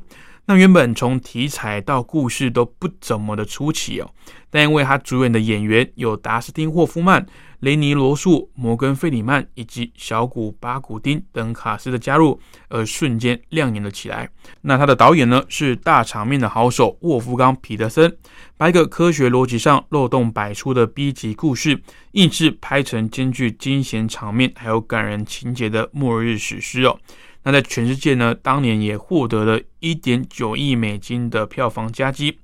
[0.51, 4.11] 那原本从题材到故事都不怎么的出奇哦，
[4.49, 7.25] 但因为他主演的演员有达斯汀·霍夫曼、
[7.61, 12.37] 雷尼·罗素、摩根·费里曼以及小古·巴古丁等卡司的加入，
[12.67, 14.29] 而瞬间亮眼了起来。
[14.59, 18.13] 那他的导演呢是大场面的好手沃夫冈·彼得森，
[18.57, 21.81] 把一个科学逻辑上漏洞百出的 B 级故事，
[22.11, 26.99] 硬是拍成兼具惊险场面还有感人情节的末日史诗哦。
[27.43, 32.37] 那在全世界呢，当年也获得了一点九亿美金的票房佳绩。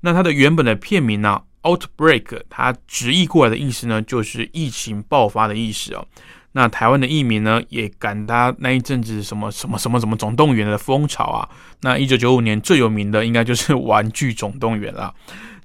[0.00, 6.04] 那它的原本的片名呢，Outbreak，它直译过来的意思呢，就是疫情爆发的意思哦。
[6.52, 11.48] 那台湾的译名呢，也赶它那一阵子什么什么什么什么总动员的风潮啊。
[11.82, 15.14] 那一九九五年最有名的应该就是《玩具总动员》了。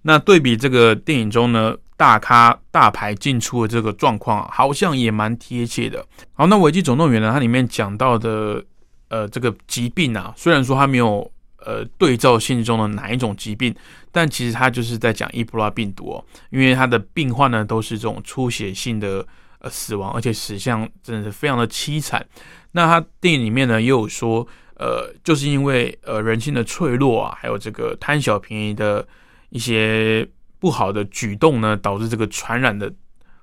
[0.04, 6.06] 那对比这个电影中呢，大咖大牌进出的这个状况啊，好像也蛮贴切的。
[6.34, 8.64] 好，那《危机总动员》呢，它里面讲到的。
[9.08, 13.74] 呃，这个疾病啊，虽然说它没有呃对照性中的哪一种疾病，
[14.12, 19.26] 但其实它就是在讲伊波拉病毒哦，因为它的病患呢都是这种出血性的
[19.60, 22.26] 呃死亡，而且死相真的是非常的凄惨。
[22.72, 24.46] 那它电影里面呢也有说，
[24.76, 29.08] 呃，就是因为呃人性的脆弱啊，还有这个贪小便宜的
[29.50, 30.28] 一些
[30.60, 32.92] 不好的举动呢，导致这个传染的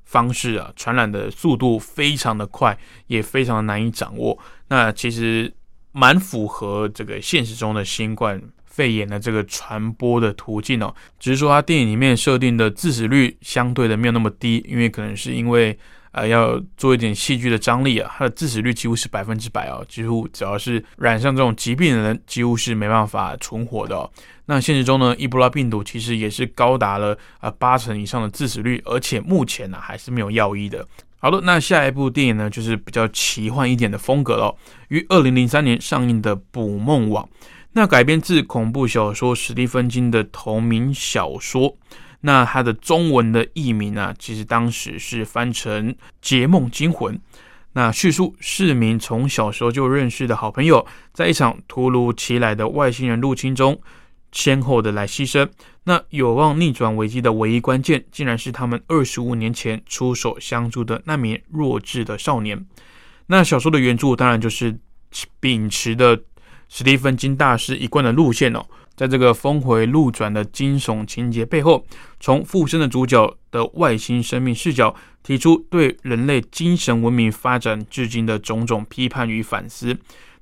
[0.04, 4.38] 方式啊，传染的速度非常的快，也非常的难以掌握。
[4.72, 5.52] 那其实
[5.92, 15.78] 蛮符合这个现实中的新冠肺炎的这个传播的途径哦，只是说它电影里面设定的致死率相对的没有那么低，因为可能是因为
[16.12, 24.10] 呃要做一点戏剧的张力啊，它的致死率几乎是百分之百哦，几乎只要是染上这种疾病的人，几乎是没办法存活的哦。
[24.46, 30.88] 那现实中呢，伊波拉病毒其实也是高达了呃八成以上的致死率，而且目前呢还是没有药医的。
[31.24, 34.56] 好的，那下一部电影呢，就是比较奇幻一点的风格了，
[34.88, 37.24] 于二零零三年上映的《捕梦网》。
[37.74, 41.76] 那改编自恐怖小说史蒂芬金的同名小说，
[42.22, 47.14] 那它的中文的译名呢，其实当时是翻成《劫梦惊魂》。
[47.74, 53.80] 那叙述市民从小时候就认识的好朋友，在一场突如其来的外星人入侵中，
[54.32, 55.48] 先后的来牺牲。
[55.84, 62.66] 那有望逆转危机的唯一关键，竟然是他们二十五年前出手相助的那名弱智的少年。
[63.26, 64.78] 那小说的原著当然就是
[65.40, 66.20] 秉持的。
[66.74, 68.64] 史蒂芬金大师一贯的路线哦，
[68.96, 71.84] 在这个峰回路转的惊悚情节背后，
[72.18, 79.94] 从附身的主角的外星生命视角，提出对人类精神文明发展至今的种种批判与反思。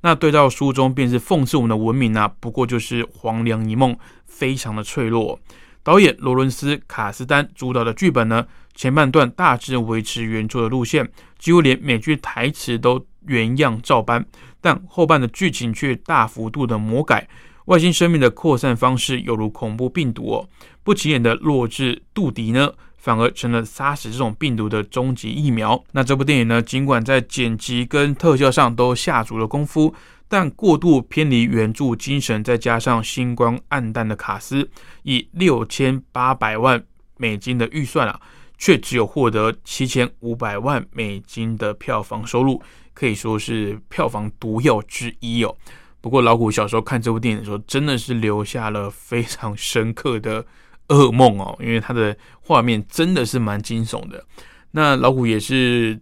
[0.03, 3.99] 那对照书中，便是讽刺我们的文明啊，不过就是黄粱一梦，
[4.41, 5.38] 非常的脆弱。
[5.82, 11.07] 导演罗伦斯·卡斯丹主导的剧本呢，前半段大致维持原作的路线，
[11.38, 14.24] 几乎连每句台词都原样照搬。
[14.62, 17.28] 但后半的剧情却大幅度的魔改，
[17.66, 20.49] 外星生命的扩散方式犹如恐怖病毒哦，
[20.82, 25.82] 不起眼的弱智杜迪呢，反而成了杀死这种病毒的终极疫苗。
[25.93, 29.95] 那这部电影呢，尽管在剪辑跟特效上都下足了功夫，
[30.30, 34.70] 但过度偏离原著精神，再加上星光暗淡的卡斯，
[35.02, 36.80] 以六千八百万
[37.16, 38.20] 美金的预算啊，
[38.56, 42.62] 却只有获得七千五百万美金的票房收入。
[42.94, 45.52] 可以说是票房毒药之一哦。
[46.00, 50.46] 不过老谷小时候看这部电影的时候，真的是留下了非常深刻的
[50.88, 54.24] 噩梦哦，因为它的画面真的是蛮惊悚的。
[54.70, 55.98] 那老谷也是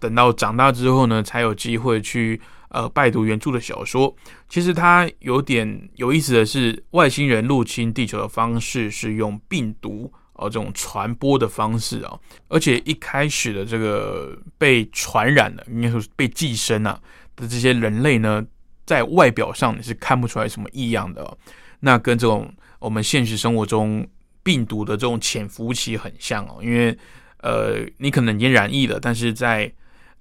[0.00, 2.40] 等到长大之后呢，才有机会去
[2.70, 4.12] 呃拜读原著的小说。
[4.48, 10.12] 其实它有点有意思的是，外星人入侵地球的方式是用病毒。
[10.42, 12.18] 哦，这种传播的方式啊，
[12.48, 16.98] 而且一开始的这个被传染的，应该说是被寄生啊
[17.36, 18.42] 的这些人类呢，
[18.86, 21.36] 在外表上你是看不出来什么异样的。
[21.80, 24.08] 那跟这种我们现实生活中
[24.42, 26.96] 病毒的这种潜伏期很像哦，因为
[27.42, 29.70] 呃，你可能已经染疫了，但是在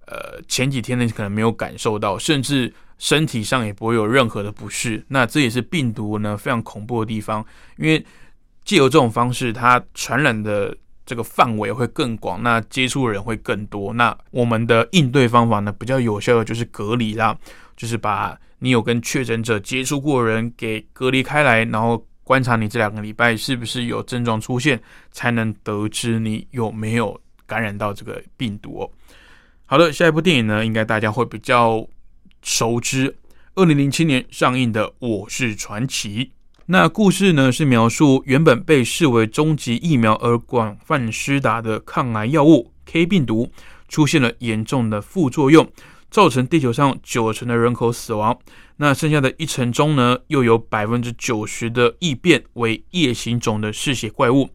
[0.09, 5.05] 呃前几天呢，可能没有感受到，甚至身体上也不会有任何的不适。
[5.07, 7.45] 那这也是病毒呢非常恐怖的地方，
[7.77, 8.05] 因为。
[8.65, 13.91] 借由这种方式，它传染的这个范围会更广，那接触人会更多。
[13.93, 17.35] 那我们的应对方法呢，比较有效的就是隔离啦，
[17.75, 24.79] 就是把你有跟确诊者接触过的人给隔离开来，然后观察你这两个礼拜是不是有症状出现，
[25.09, 28.87] 才能得知你有没有感染到这个病毒。
[29.71, 31.87] 好的，下一部电影呢，应该大家会比较
[32.41, 33.15] 熟知，
[33.53, 36.25] 二零零七年上映的《我是传奇》。
[36.65, 43.51] 那故事呢是描述原本被视为终极疫苗而广泛施打的抗癌药物 K 病毒
[43.87, 45.71] 出现了严重的副作用，
[46.09, 48.39] 造成地球上九成的人口死亡。
[48.77, 54.49] 那剩下的一成中呢，又有百分之九十的异变为夜行种的嗜血怪物，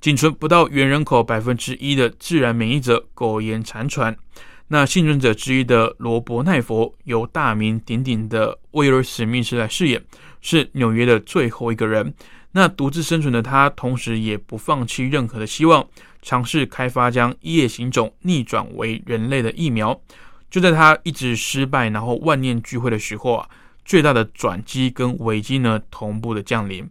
[0.00, 4.16] 仅存不到原人口百分之一的自然免疫者苟延残喘。
[4.68, 10.02] 那幸存者之一的罗伯奈佛由大名鼎鼎的威尔史密斯来饰演。
[10.46, 12.12] 是纽约的最后一个人。
[12.52, 15.88] 那独自生存的他，同时也不放弃任何的希望，
[16.20, 19.98] 尝试开发将夜行种逆转为人类的疫苗。
[20.50, 23.48] 就在他一直失败，然后万念俱灰的时候啊，
[23.86, 26.86] 最大的转机跟危机呢同步的降临。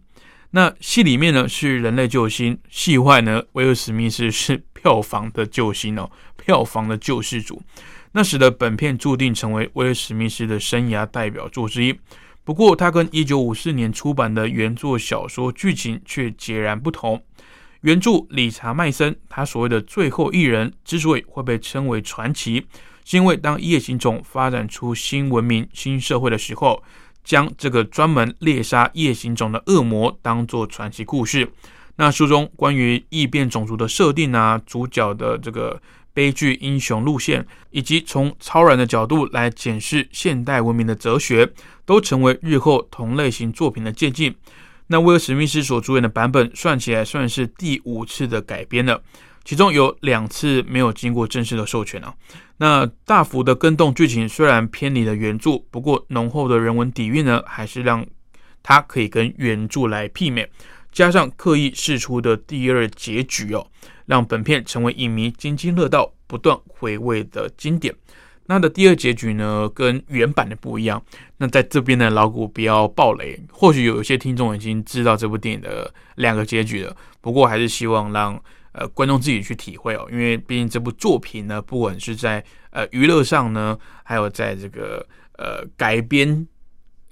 [0.50, 7.62] 那戏里面呢是人类救星，戏外呢威尔史密斯是票房的救星哦，票房的救世主。
[8.12, 11.98] 那使得本片注定成为威尔史密斯的生涯代表作之一。
[12.44, 17.24] 不过，它跟一九五四年出版的原作小说剧情却截然不同。
[17.80, 22.66] 原著理查麦森，他所谓的最后一人之所以会被称为传奇，
[23.06, 26.82] 是因为当夜行种发展出新文明、新社会的时候，
[27.24, 31.50] 将这个专门猎杀夜行种的恶魔当做传奇故事。
[31.96, 35.80] 那书中关于异变种族的设定啊，主角的这个。
[36.14, 41.50] 悲剧英雄路线，以及从超然的角度来检视现代文明的哲学，
[41.84, 44.32] 都成为日后同类型作品的借鉴。
[44.86, 49.02] 那威尔史密斯所主演的版本，算起来算是第五次的改编了，
[49.44, 52.14] 其中有两次没有经过正式的授权啊。
[52.58, 58.06] 那大幅的跟动剧情，虽然偏离了原著，不过浓厚的人文底蕴呢，还是让
[58.62, 60.48] 它可以跟原著来媲美。
[60.94, 63.66] 加上刻意释出的第二结局哦，
[64.06, 67.92] 让本片成为影迷津津乐道、不断回味的经典。
[68.46, 71.02] 那的第二结局呢，跟原版的不一样。
[71.38, 73.42] 那在这边呢，老古不要暴雷。
[73.50, 78.40] 或许有一些听众已经知道这部电影的两个结局了，不过还是希望让
[78.72, 85.04] 呃观众自己去体会哦，因为毕竟这部作品呢，不管是在呃娱乐上呢，还有在这个
[85.38, 86.46] 呃改编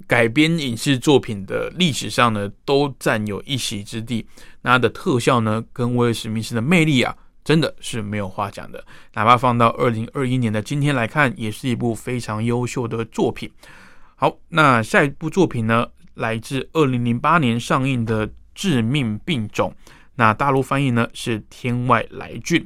[0.07, 4.27] 改编影视作品的历史上呢，都占有一席之地。
[4.63, 8.85] 那它的特效呢，跟威尔史密斯的魅力啊，真的是没有话讲的。
[9.15, 13.51] 哪怕放到二零二一年的今天来看，也是一部非常优秀的作品。
[14.17, 19.75] 好，那下一部作品呢，来自二零零八年上映的《致命病种》，
[20.15, 22.61] 那大陆翻译呢是《天外来俊》，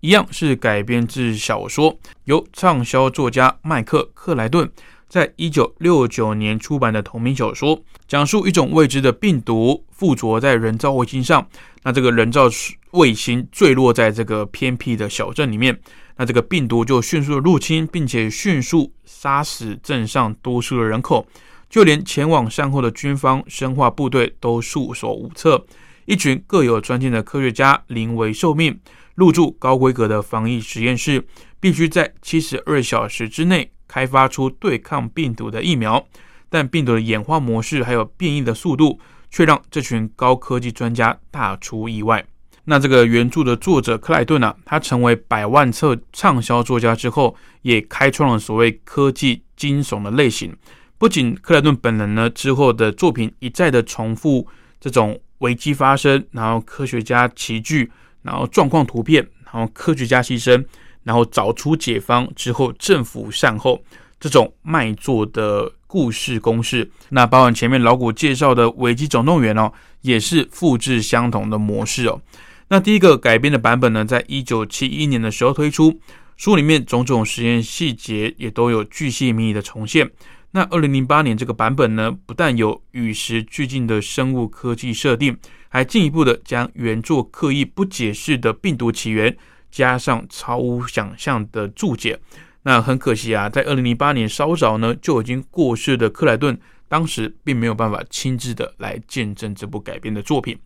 [0.00, 4.70] 一样是改编自小说，由畅销作家麦克·克莱顿。
[5.08, 11.48] 在一九六九年出版的同名小说，讲述一种未知的病毒附着在人造卫星上。
[11.82, 12.48] 那这个人造
[12.90, 15.78] 卫星坠落在这个偏僻的小镇里面，
[16.16, 21.26] 那这个病毒就迅速的入侵，并且迅速杀死镇上多数的人口，
[21.70, 25.64] 就连前往善后的军方生化部队都束手无策。
[26.04, 28.78] 一群各有专精的科学家临危受命，
[29.14, 31.26] 入住高规格的防疫实验室，
[31.60, 33.70] 必须在七十二小时之内。
[33.88, 36.06] 开发出对抗病毒的疫苗，
[36.48, 42.24] 但病毒的演化模式还有变异的速度，却让这群高科技专家大出意外。
[42.64, 50.54] 那这个原著的作者克莱顿啊，他成为百万册畅销作家之后，也开创了所谓科技惊悚的类型。
[50.98, 54.46] 不仅克莱顿本人呢，之后的作品一再的重复
[54.78, 60.62] 这种危机发生，然后科学家齐聚，然后状况图片，然后科学家牺牲。
[61.08, 63.82] 然后找出解方之后，政府善后
[64.20, 72.20] 这种卖座的故事公式，那包含前面老谷介绍的《危机总动员》哦，也是复制相同的模式哦。
[72.68, 75.98] 那第一个改编的版本呢，在一九七一年的时候推出，
[76.36, 80.10] 书里面种种实验细节也都有巨细靡遗的重现。
[80.50, 85.34] 那二零零八年这个版本呢，不但有与时俱进的生物科技设定，
[85.70, 89.34] 还进一步的将原作刻意不解释的病毒起源。
[89.70, 92.18] 加上超乎想象的注解，
[92.62, 96.58] 那很可惜啊，在二零零八年稍早呢就已经过世的克莱顿，
[96.88, 100.58] 当时并没有办法亲自的来见证这部改编的作品。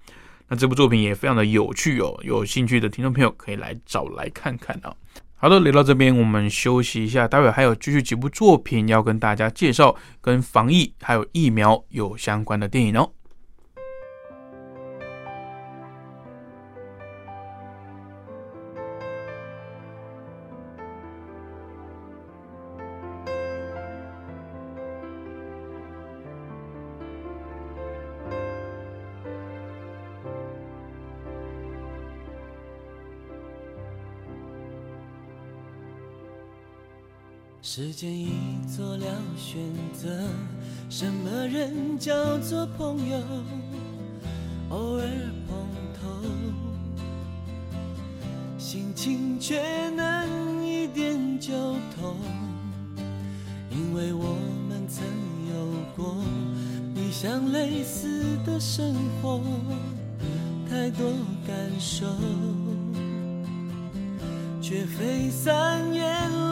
[0.48, 4.94] 那这部作品也非常的有趣哦，有兴趣的听众朋友可以来找来看看啊。
[5.36, 13.10] 好的，聊到这边我们休息一下，待会还有继续几部作品要跟大家介绍，跟防疫还有疫苗有相关的电影哦。
[37.74, 38.28] 时间已
[38.68, 39.58] 做了选
[39.94, 40.10] 择，
[40.90, 43.16] 什么人叫做朋友？
[44.68, 45.06] 偶尔
[45.48, 45.56] 碰
[45.98, 46.06] 头，
[48.58, 51.50] 心情却能一点就
[51.96, 52.14] 通，
[53.70, 54.36] 因为我
[54.68, 55.02] 们曾
[55.48, 56.22] 有过
[56.94, 59.40] 你想类似的生活，
[60.68, 61.10] 太多
[61.46, 62.04] 感受，
[64.60, 66.51] 却非三言。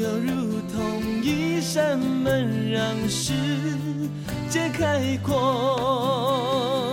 [0.00, 1.22] 有如同。
[1.22, 3.32] 一扇门，让世
[4.48, 6.87] 界开阔。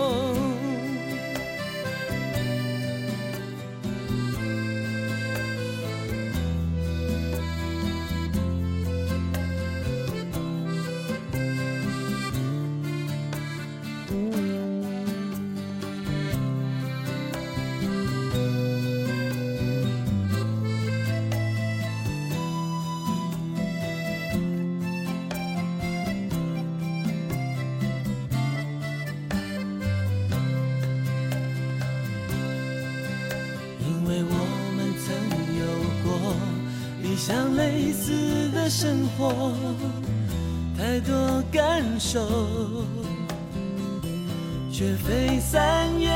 [44.78, 46.12] 却非三言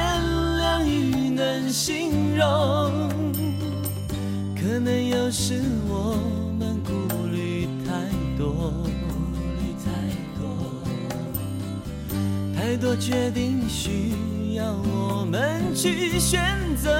[0.58, 3.08] 两语能形容。
[4.54, 6.14] 可能有时我
[6.58, 6.92] 们顾
[7.32, 7.90] 虑太
[8.36, 8.74] 多，
[9.08, 9.16] 顾
[9.56, 9.88] 虑太
[10.38, 10.44] 多，
[12.54, 16.46] 太多决定需要我们去选
[16.76, 16.90] 择。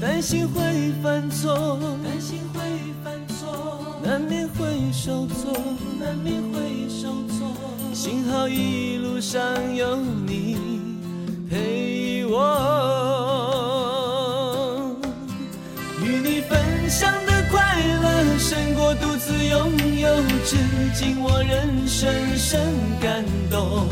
[0.00, 2.58] 担心会犯错，担心会
[3.04, 5.56] 犯错，难免会受挫，
[6.00, 7.54] 难免会受挫。
[7.94, 8.85] 幸好一路
[9.36, 9.44] 想
[9.76, 10.56] 有你
[11.50, 12.38] 陪我，
[16.02, 16.58] 与你分
[16.88, 17.60] 享的快
[18.02, 20.08] 乐胜过独自拥有，
[20.42, 20.56] 至
[20.94, 22.58] 今我仍深深
[22.98, 23.86] 感动。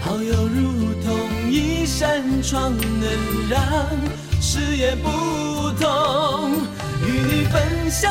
[0.00, 3.10] 好友如同一扇窗，能
[3.50, 3.60] 让
[4.40, 5.10] 视野不
[5.78, 6.52] 同。
[7.06, 8.10] 与你分享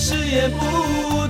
[0.00, 0.64] 视野不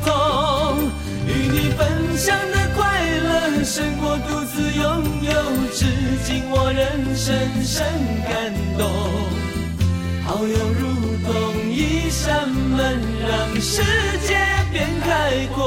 [0.07, 0.79] 同。
[1.27, 4.87] 与你分享的快乐胜过独自拥
[5.23, 5.33] 有，
[5.73, 5.85] 至
[6.25, 6.81] 今我仍
[7.17, 7.85] 深深
[8.29, 8.89] 感动。
[10.25, 10.87] 好友如
[11.27, 11.33] 同
[11.69, 13.83] 一扇门，让世
[14.21, 14.37] 界
[14.73, 15.59] 变开阔。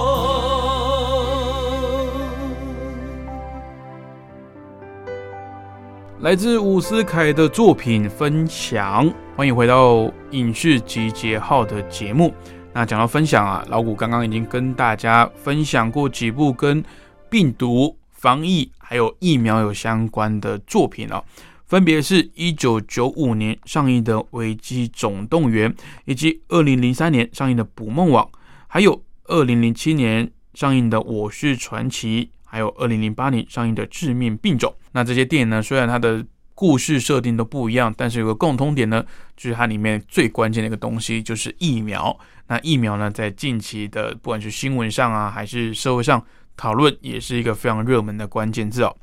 [6.21, 12.33] 来自伍思凯的作品分享，欢迎回到影视集结号的节目。
[12.75, 16.83] 那讲到分享啊，老谷刚刚已经跟大家分享过几部跟
[17.29, 21.23] 病毒防疫还有疫苗有相关的作品了、
[21.67, 25.71] 分别是一九九五年上映的《危机总动员》，
[26.05, 28.25] 以及二零零三年上映的《捕梦网》，
[28.67, 34.73] 还有二零零七年上映的《我是传奇》，还有二零零八年上映的《致命病种》。
[34.93, 36.25] 那这些电影呢，虽然它的
[36.55, 42.17] 故事设定都不一样，但是有个共通点呢，就是它里面最关键的一个东西就是疫苗。
[42.47, 46.23] 那疫苗呢，在近期的不管是新闻上啊，还是社会上
[46.55, 48.95] 讨论，也是一个非常热门的关键字哦。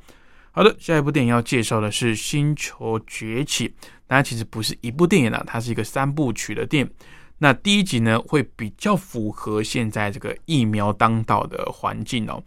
[0.51, 3.69] 好的，下一部电影要介绍的是《星球崛起》，
[4.07, 6.91] 那它其实不是一部电影啊，它是一个三部曲的电影。
[7.39, 12.43] 那第一集呢，会比较符合现在这个疫苗当道的环境哦。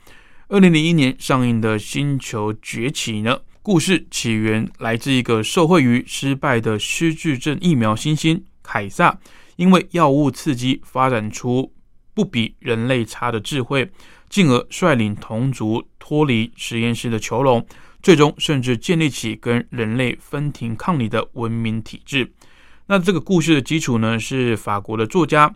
[0.49, 9.19] 二零零一年上映的《星球崛起》呢，故事起源来自一个受惠于失败的失智症疫苗新星凯撒，
[9.57, 11.73] 因为药物刺激发展出
[12.13, 13.91] 不比人类差的智慧，
[14.29, 17.67] 进而率领同族脱离实验室的囚笼，
[18.03, 22.31] 最终甚至建立起跟人类分庭抗礼的文明体制。
[22.85, 25.51] 那这个故事的基础呢，是法国的作家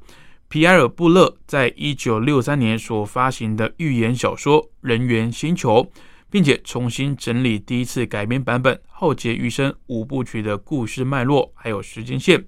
[0.49, 5.83] 皮埃尔·布勒在一九六三年所发行的寓言小说《人猿星球》，
[6.31, 12.45] 并且重新整理第一次改编版本，浩劫余生五部曲的故事脉络还有时间线。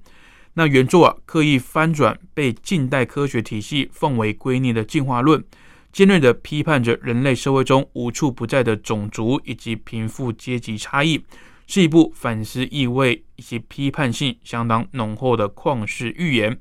[0.54, 5.42] 那原作啊，刻意翻转被近代科学体系奉为圭臬的进化论，
[5.92, 11.24] 尖锐地批判着人类社会中无处不在的种族以及贫富阶级差异，
[11.66, 16.58] 是一部反思意味以及批判性相当浓厚的旷世寓言。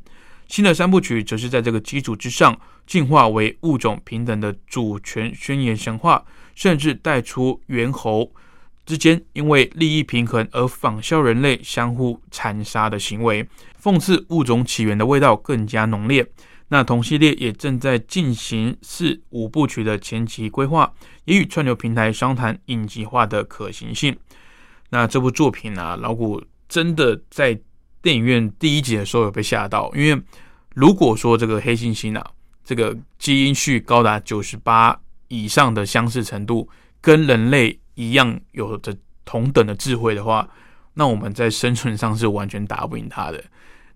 [0.47, 6.23] 新的三部曲则是在这个基础之上，进化为物种平等的主权宣言神话，
[6.59, 8.29] 甚至带出猿猴
[8.85, 13.47] 之间因为利益平衡而仿效人类相互残杀的行为，
[13.81, 16.29] 讽刺物种起源的味道更加浓烈。
[16.67, 20.91] 那同系列也正在进行四五部曲的前期规划，
[21.23, 24.13] 也与串流平台商谈影集化的可行性。
[24.89, 27.57] 那这部作品啊，老谷真的在
[28.01, 30.21] 电影院第一集的时候有被吓到，因为
[30.75, 32.31] 如果说这个黑猩猩啊，
[32.65, 34.99] 这个基因序高达九十八
[35.29, 36.69] 以上的相似程度，
[36.99, 40.47] 跟人类一样有着同等的智慧的话，
[40.93, 43.43] 那我们在生存上是完全打不赢它的。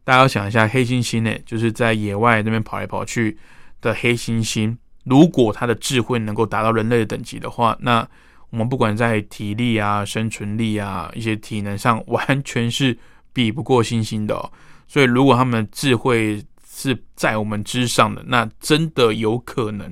[0.06, 3.38] 大家要想一下，黑猩猩呢，就是在野外那边跑来跑去
[3.82, 8.08] 的黑猩猩，如果它的智慧能够达到人类的等级的话，那
[8.50, 12.98] 我们不管在体力啊、生存力啊、一些体能上，完全是
[13.32, 14.52] 比不过猩猩的、哦。
[14.88, 19.92] 所以，如果他们的智慧是在我们之上的，那真的有可能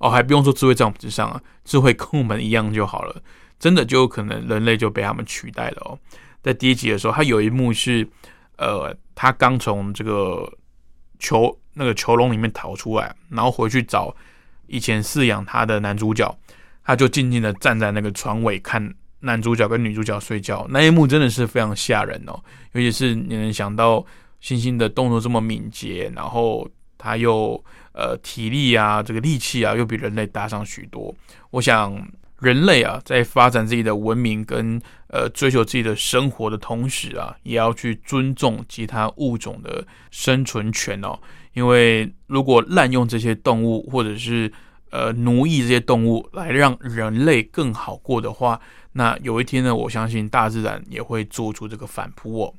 [0.00, 3.22] 哦，还不用说智慧在我们之上啊，智慧跟我们一样就好了，
[3.58, 5.98] 真的就有可能人类就被他们取代了哦。
[6.42, 8.08] 在第一集的时候，他有一幕是，
[8.56, 10.50] 呃，他刚从这个
[11.18, 14.14] 囚那个囚笼里面逃出来，然后回去找
[14.66, 16.34] 以前饲养他的男主角，
[16.82, 22.42] 他就静静的站在那个床尾看男主角跟女主角睡觉，那一幕真的是非常吓人哦，
[22.72, 24.02] 尤其是你能想到
[24.40, 26.66] 星星的动作这么敏捷，然后
[27.00, 31.14] 他又呃体力啊，这个力气啊，又比人类大上许多，
[31.50, 32.06] 我想。
[32.40, 41.18] 人类啊，在发展自己的文明跟呃追求自己的生活的同时啊，也要去尊重其他物种的生存权哦。
[41.52, 44.50] 因为如果滥用这些动物，或者是
[44.88, 48.58] 呃奴役这些动物来让人类更好过的话，
[48.92, 52.54] 那有一天呢，我相信大自然也会做出这个反扑哦。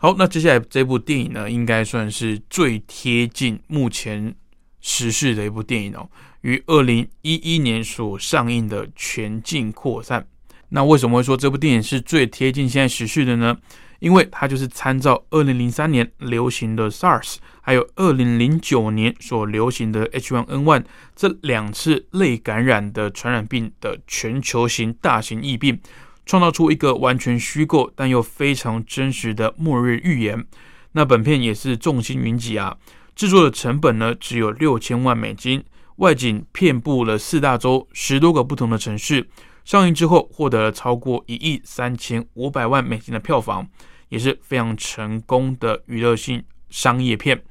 [0.00, 4.32] 好，那接下来这部电影呢，应该算是最贴近目前
[4.80, 6.08] 时事的一部电影哦。
[6.42, 10.20] 于二零一一年所上映的《全境扩散》，
[10.68, 13.58] 那为什么会说这部电影是最贴近现在时事的呢？
[13.98, 20.84] 因为它就是参照二零零三年流行的 SARS，还有二零零九年所流行的 H1N1
[21.16, 25.80] 这两次类感染的传染病的全球型大型疫病，
[26.28, 30.46] 创造出一个完全虚构但又非常真实的末日预言。
[30.92, 32.76] 那本片也是众星云集啊，
[33.16, 35.64] 制作的成本呢只有六千万美金。
[35.96, 39.26] 外景遍布了四大洲十多个不同的城市，
[39.64, 43.66] 上映之后获得了超过一亿三千五百万美金的票房，
[44.10, 47.42] 也是非常成功的娱乐性商业片。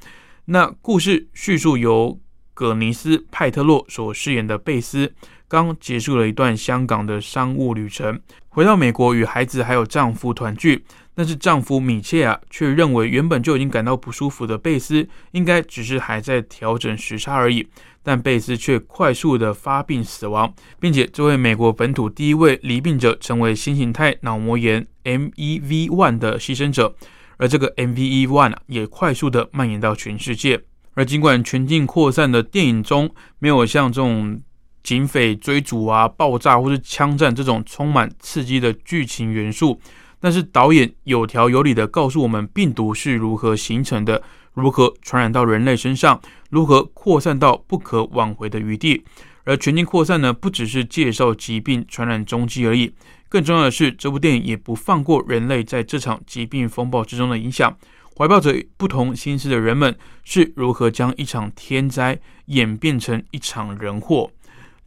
[0.45, 2.17] 那故事叙述由
[2.53, 5.13] 葛尼斯·派特洛所饰演的贝斯，
[5.49, 8.17] 刚结束了一段香港的商务旅程，
[8.57, 10.83] 回到美国与孩子还有丈夫团聚。
[11.13, 17.67] 但是丈夫米切尔却认为，原本就已经感到不舒服的贝斯，应该只是还在调整时差而已。
[18.01, 26.95] 但贝斯却快速的发病死亡，并且这位美国本土第一位罹病者成为新形态脑膜炎 MEV1 的牺牲者，
[27.37, 30.59] 而这个 MEV1 也快速的蔓延到全世界。
[30.95, 34.41] 而尽管全境扩散的电影中没有像这种
[34.87, 39.77] 警匪追逐啊、爆炸或是枪战这种充满刺激的剧情元素。
[40.21, 44.23] 但是导演有条有理的告诉我们病毒是如何形成的，
[44.53, 46.21] 如何传染到人类身上，
[46.51, 49.03] 如何扩散到不可挽回的余地。
[49.43, 52.93] 而全境扩散呢，不只是介绍疾病传染踪迹而已，
[53.27, 57.77] 更重要的是，这部电影也不放过人类在这场疾病风暴之中的影响。
[58.15, 64.31] 怀抱着不同心思的人们是如何将一场天灾演变成一场人祸。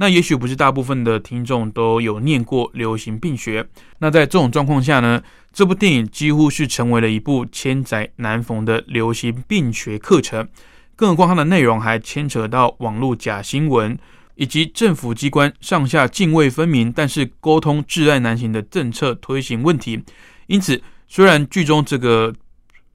[0.00, 3.68] 那也许不是大部分的听众都有念过流行病学。
[3.98, 5.22] 那在这种状况下呢，
[5.52, 10.48] 这部电影几乎是成为了一部千载难逢的流行病学课程。
[10.96, 13.98] 更何况它的内容还牵扯到网络假新闻，
[14.36, 20.02] 以及政府机关上下泾渭分明，但是沟通挚爱难行的政策推行问题。
[20.46, 22.34] 因此，虽然剧中这个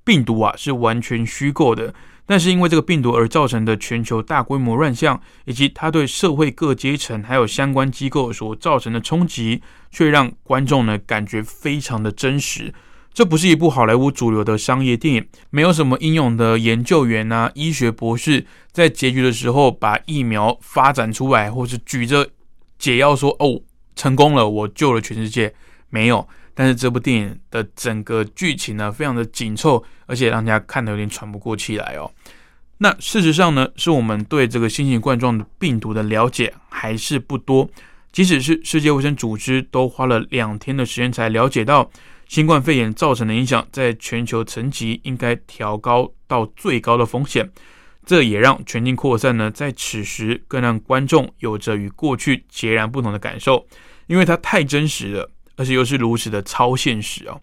[0.04, 1.94] 病毒啊是完全虚构的。
[2.26, 9.62] 但是因为这个病毒而造成的全球大规模乱象，以及它对社会各阶层还有相关机构所造成的冲击，
[9.92, 12.74] 却让观众呢感觉非常的真实。
[13.14, 22.28] 这不是一部好莱坞主流的商业电影，没有什么英勇的研究员啊、医学博士在结局的时候把疫苗发展出来，或是举着
[22.78, 23.62] 解药说：“哦，
[23.96, 25.54] 成功了，我救了全世界。”
[25.90, 26.28] 没有。
[26.56, 32.10] 但是这部电影的整个剧情呢，非常的紧凑，而且让大家看得有点喘不过气来哦。
[32.78, 37.70] 那事实上呢，是我们对这个新型冠状病毒的了解还是不多。
[38.12, 41.92] 即使是世界卫生组织都花了两天的时间才了解到
[42.28, 47.52] 新冠肺炎造成的影响，在全球层级应该调高到最高的风险。
[48.06, 53.68] 这也让全境扩散呢，在此时更让观众有着与过去截然不同的感受，
[54.08, 55.30] 因为它太真实了。
[55.56, 57.42] 而且又是如此的超现实哦。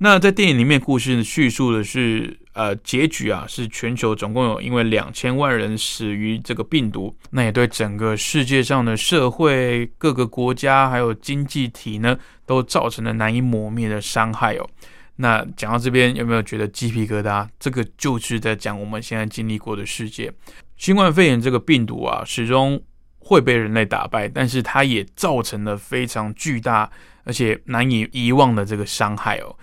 [0.00, 14.68] 那在电影里面，故事叙述的是，呃，结局啊，是全球总共有因为两千万人死于这个病毒，那也对整个世界上的社会、各个国家还有经济体呢，都造成了难以磨灭的伤害哦。
[15.16, 17.48] 那讲到这边，有没有觉得鸡皮疙瘩？
[17.58, 20.32] 这个就是在讲我们现在经历过的世界，
[20.76, 22.80] 新冠肺炎这个病毒啊，始终
[23.18, 26.88] 会被人类打败，但是它也造成了非常巨大。
[27.28, 29.54] 而且难以遗忘的这个伤害哦，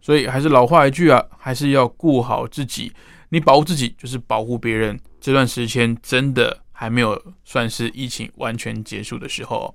[0.00, 2.92] 所以还是老话一句啊，还是要顾好自己。
[3.30, 4.98] 你保护自己就是保护别人。
[5.20, 9.74] 这段时间真的还没有算是疫情完全结束的时候。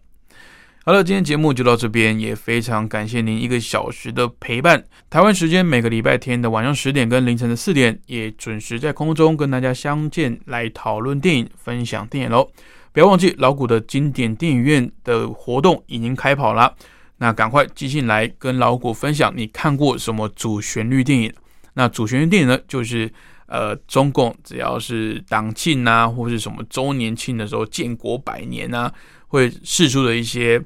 [0.86, 4.84] 好了，今天节目就到这边，也非常感谢您一个小时的陪伴。
[5.09, 12.49] 台湾时间每个礼拜天的晚上十点跟凌晨的四点，也准时在空中跟大家相见，来讨论电影、分享电影喽。
[12.93, 16.73] 不要忘记老谷的经典电影院的活动已经开跑了，
[17.17, 21.33] 那赶快寄信来跟老谷分享你看过什么主旋律电影。
[21.73, 23.11] 那主旋律电影呢，就是
[23.47, 28.93] 呃，中共只要是党庆啊，或是什么周年庆的时候，建国百年啊，
[29.27, 30.63] 会释出的一些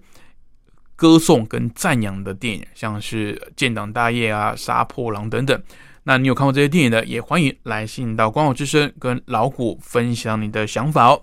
[0.97, 5.63] 歌颂跟赞扬的电影，像是《建党大业》啊，《杀破狼》等等。
[6.03, 11.21] 那你有看过这些电影的，也欢迎来信到光华之声跟老谷分享你的想法哦。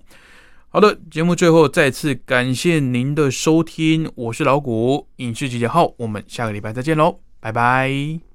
[0.75, 8.34] 好的，节目最后再次感谢您的收听，我是老谷影视集结号，我们下个礼拜再见喽，拜拜。